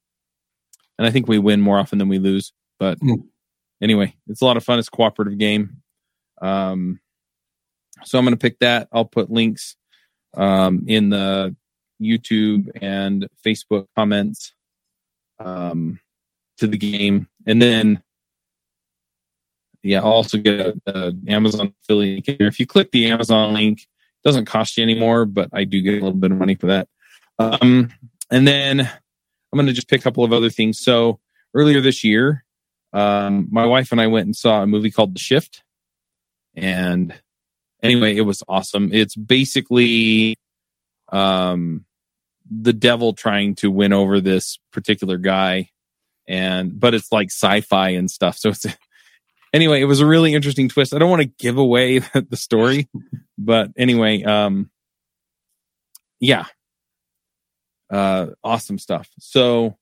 [0.98, 2.52] And I think we win more often than we lose.
[2.80, 3.24] But mm.
[3.82, 4.80] anyway, it's a lot of fun.
[4.80, 5.82] It's a cooperative game.
[6.42, 7.00] Um,
[8.04, 8.88] so I'm going to pick that.
[8.92, 9.76] I'll put links
[10.36, 11.56] um, in the
[12.02, 14.54] YouTube and Facebook comments
[15.40, 16.00] um,
[16.58, 18.02] to the game, and then
[19.86, 22.24] yeah, I'll also get an Amazon affiliate.
[22.28, 23.88] If you click the Amazon link, it
[24.28, 26.88] doesn't cost you anymore, but I do get a little bit of money for that.
[27.38, 27.90] Um,
[28.32, 28.90] and then I'm
[29.54, 30.80] going to just pick a couple of other things.
[30.80, 31.20] So
[31.54, 32.45] earlier this year,
[32.94, 35.64] um, my wife and I went and saw a movie called The Shift.
[36.56, 37.14] And
[37.84, 38.92] anyway, it was awesome.
[38.94, 40.38] It's basically
[41.12, 41.86] um,
[42.50, 45.70] the devil trying to win over this particular guy.
[46.28, 48.38] And, but it's like sci fi and stuff.
[48.38, 48.66] So it's,
[49.54, 50.94] anyway, it was a really interesting twist.
[50.94, 52.90] I don't want to give away the story,
[53.38, 54.70] but anyway, um,
[56.20, 56.46] yeah,
[57.90, 59.10] uh, awesome stuff.
[59.20, 59.78] So,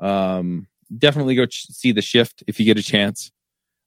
[0.00, 0.66] um,
[0.96, 3.30] definitely go ch- see the shift if you get a chance.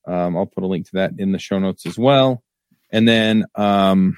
[0.08, 2.43] Um, I'll put a link to that in the show notes as well.
[2.91, 4.16] And then, um,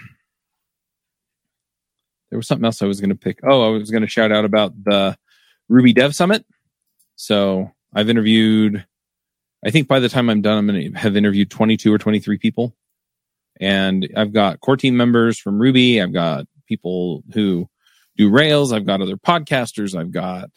[2.29, 3.39] there was something else I was going to pick.
[3.43, 5.17] Oh, I was going to shout out about the
[5.69, 6.45] Ruby Dev Summit.
[7.15, 8.85] So I've interviewed
[9.65, 12.37] I think by the time I'm done, I'm going to have interviewed 22 or 23
[12.37, 12.75] people.
[13.59, 16.01] And I've got core team members from Ruby.
[16.01, 17.67] I've got people who
[18.15, 18.71] do Rails.
[18.71, 19.97] I've got other podcasters.
[19.97, 20.49] I've got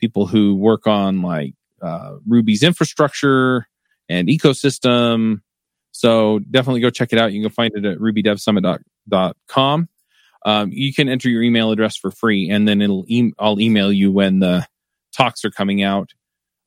[0.00, 1.54] people who work on like
[1.86, 3.66] uh, Ruby's infrastructure
[4.08, 5.40] and ecosystem.
[5.92, 7.32] So definitely go check it out.
[7.32, 9.88] You can find it at rubydevsummit.com.
[10.44, 13.90] Um, you can enter your email address for free, and then it'll e- I'll email
[13.90, 14.66] you when the
[15.16, 16.12] talks are coming out.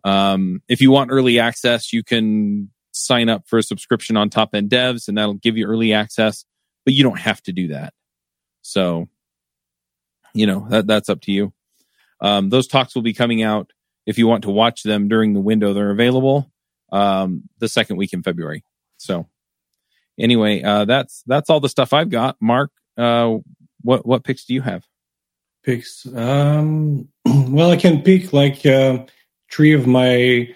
[0.03, 4.49] Um, if you want early access, you can sign up for a subscription on Top
[4.53, 6.43] End Devs, and that'll give you early access.
[6.85, 7.93] But you don't have to do that.
[8.61, 9.07] So,
[10.33, 11.53] you know that that's up to you.
[12.21, 13.71] Um, those talks will be coming out
[14.05, 16.51] if you want to watch them during the window they're available
[16.91, 18.63] um, the second week in February.
[18.97, 19.27] So,
[20.19, 22.35] anyway, uh, that's that's all the stuff I've got.
[22.41, 23.37] Mark, uh,
[23.81, 24.85] what what picks do you have?
[25.63, 26.05] Picks.
[26.13, 28.65] Um, well, I can pick like.
[28.65, 29.05] Uh,
[29.51, 30.47] three of my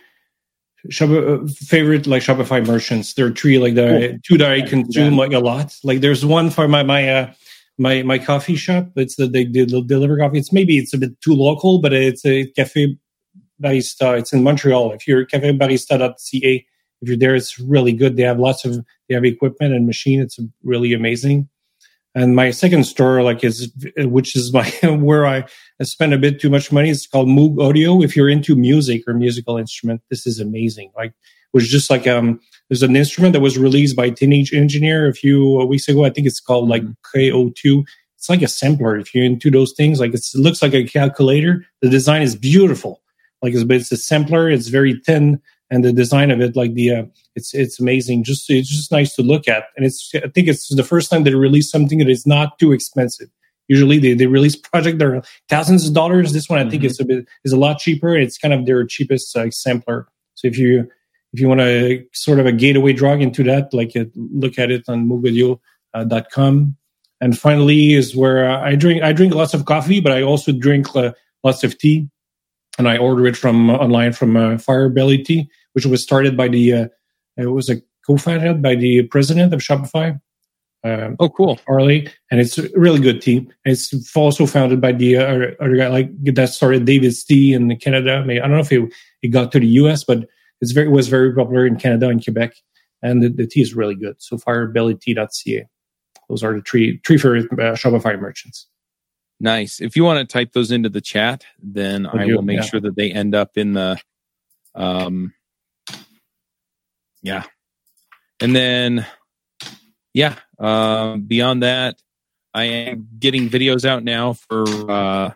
[1.01, 3.13] uh, favorite like Shopify merchants.
[3.13, 4.19] There are three like the cool.
[4.25, 5.19] two that I consume yeah.
[5.19, 5.75] like a lot.
[5.83, 7.33] Like there's one for my my uh,
[7.77, 8.89] my my coffee shop.
[8.95, 10.39] It's the they, they deliver coffee.
[10.39, 12.97] It's maybe it's a bit too local, but it's a cafe
[13.63, 14.17] barista.
[14.17, 14.91] It's in Montreal.
[14.91, 16.65] If you're cafebarista.ca,
[17.01, 18.17] if you're there, it's really good.
[18.17, 20.21] They have lots of they have equipment and machine.
[20.21, 21.49] It's really amazing.
[22.15, 25.45] And my second store, like, is which is my where I
[25.81, 26.89] spend a bit too much money.
[26.89, 28.01] It's called Moog Audio.
[28.01, 30.91] If you're into music or musical instrument, this is amazing.
[30.95, 32.39] Like, it was just like um,
[32.69, 36.05] there's an instrument that was released by Teenage Engineer a few weeks ago.
[36.05, 37.19] I think it's called like mm-hmm.
[37.19, 37.83] KO2.
[38.17, 38.97] It's like a sampler.
[38.97, 41.65] If you're into those things, like it looks like a calculator.
[41.81, 43.02] The design is beautiful.
[43.43, 44.49] Like it's, but it's a sampler.
[44.49, 45.39] It's very thin
[45.73, 47.03] and the design of it, like the, uh,
[47.35, 48.23] it's it's amazing.
[48.23, 51.23] Just it's just nice to look at, and it's I think it's the first time
[51.23, 53.29] they release something that is not too expensive.
[53.67, 56.31] Usually they, they release project that are thousands of dollars.
[56.31, 56.91] This one I think mm-hmm.
[56.91, 58.15] is a bit is a lot cheaper.
[58.15, 60.07] It's kind of their cheapest uh, sampler.
[60.35, 60.87] So if you
[61.33, 64.69] if you want to sort of a gateway drug into that, like uh, look at
[64.69, 66.77] it on moogaudio.com.
[67.19, 70.51] And finally is where uh, I drink I drink lots of coffee, but I also
[70.51, 71.13] drink uh,
[71.43, 72.09] lots of tea,
[72.77, 76.47] and I order it from uh, online from uh, Firebelly Tea which was started by
[76.47, 76.87] the uh,
[77.37, 80.19] it was a co-founded by the president of Shopify.
[80.85, 83.51] Um, oh, cool, Harley, and it's a really good team.
[83.63, 88.23] It's also founded by the uh, other guy like that started David's Tea in Canada.
[88.29, 90.27] I don't know if it, it got to the US, but
[90.59, 92.53] it's very it was very popular in Canada and Quebec,
[93.01, 94.21] and the, the tea is really good.
[94.21, 95.65] So firebellytea.ca.
[96.29, 98.67] Those are the three three favorite uh, Shopify merchants.
[99.43, 99.81] Nice.
[99.81, 102.63] If you want to type those into the chat, then I will make yeah.
[102.63, 103.99] sure that they end up in the
[104.73, 105.33] um
[107.21, 107.43] yeah.
[108.39, 109.05] And then
[110.13, 111.97] yeah, uh, beyond that,
[112.53, 115.31] I am getting videos out now for uh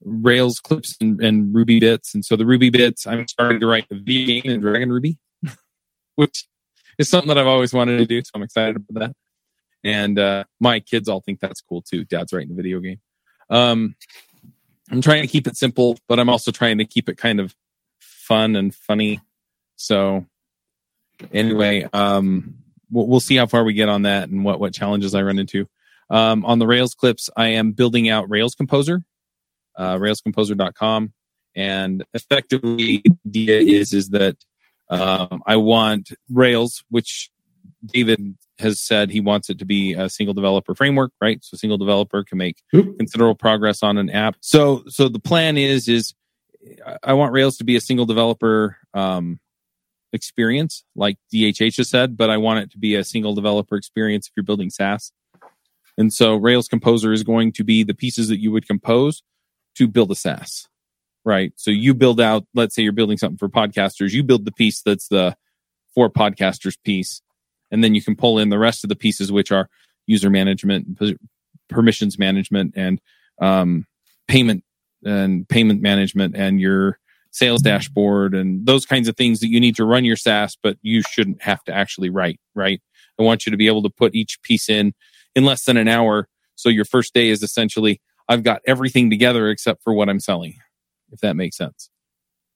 [0.00, 2.14] Rails clips and, and Ruby bits.
[2.14, 5.18] And so the Ruby bits, I'm starting to write the V game in Dragon Ruby,
[6.16, 6.48] which
[6.98, 8.20] is something that I've always wanted to do.
[8.22, 9.16] So I'm excited about that.
[9.84, 12.04] And uh, my kids all think that's cool too.
[12.04, 13.00] Dad's writing a video game.
[13.50, 13.96] Um,
[14.90, 17.54] I'm trying to keep it simple, but I'm also trying to keep it kind of
[18.00, 19.20] fun and funny.
[19.76, 20.26] So
[21.32, 22.56] anyway, um,
[22.90, 25.38] we'll, we'll see how far we get on that and what what challenges I run
[25.38, 25.66] into.
[26.10, 29.02] Um, on the Rails clips, I am building out Rails Composer,
[29.76, 31.12] uh, railscomposer.com,
[31.56, 34.36] and effectively the idea is is that
[34.90, 37.30] um, I want Rails, which
[37.84, 41.42] David has said he wants it to be a single developer framework, right?
[41.42, 42.98] So single developer can make Oop.
[42.98, 44.36] considerable progress on an app.
[44.40, 46.14] So so the plan is is
[47.02, 49.40] I want Rails to be a single developer um,
[50.12, 54.26] experience, like DHH has said, but I want it to be a single developer experience
[54.26, 55.12] if you're building SaaS.
[55.98, 59.22] And so Rails Composer is going to be the pieces that you would compose
[59.76, 60.68] to build a SaaS,
[61.24, 61.52] right?
[61.56, 64.82] So you build out, let's say you're building something for podcasters, you build the piece
[64.82, 65.36] that's the
[65.94, 67.20] for podcasters piece
[67.72, 69.68] and then you can pull in the rest of the pieces, which are
[70.06, 71.00] user management,
[71.68, 73.00] permissions management, and
[73.40, 73.86] um,
[74.28, 74.62] payment
[75.04, 76.98] and payment management, and your
[77.32, 80.76] sales dashboard, and those kinds of things that you need to run your SaaS, but
[80.82, 82.38] you shouldn't have to actually write.
[82.54, 82.80] Right?
[83.18, 84.92] I want you to be able to put each piece in
[85.34, 86.28] in less than an hour.
[86.54, 90.58] So your first day is essentially I've got everything together except for what I'm selling,
[91.10, 91.88] if that makes sense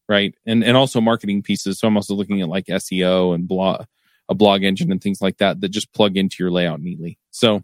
[0.09, 0.37] right?
[0.47, 1.81] And and also marketing pieces.
[1.81, 3.87] So I'm also looking at like SEO and blog
[4.29, 7.19] a blog engine and things like that that just plug into your layout neatly.
[7.31, 7.63] So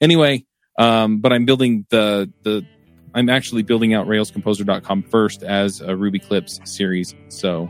[0.00, 0.44] anyway,
[0.78, 2.64] um, but I'm building the the
[3.14, 7.14] I'm actually building out railscomposer.com first as a Ruby Clips series.
[7.28, 7.68] So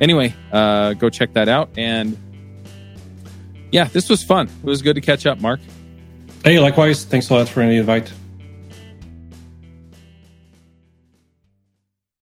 [0.00, 1.70] anyway, uh, go check that out.
[1.78, 2.16] And
[3.72, 4.48] yeah, this was fun.
[4.48, 5.60] It was good to catch up, Mark.
[6.44, 7.04] Hey, likewise.
[7.04, 8.12] Thanks a lot for the invite.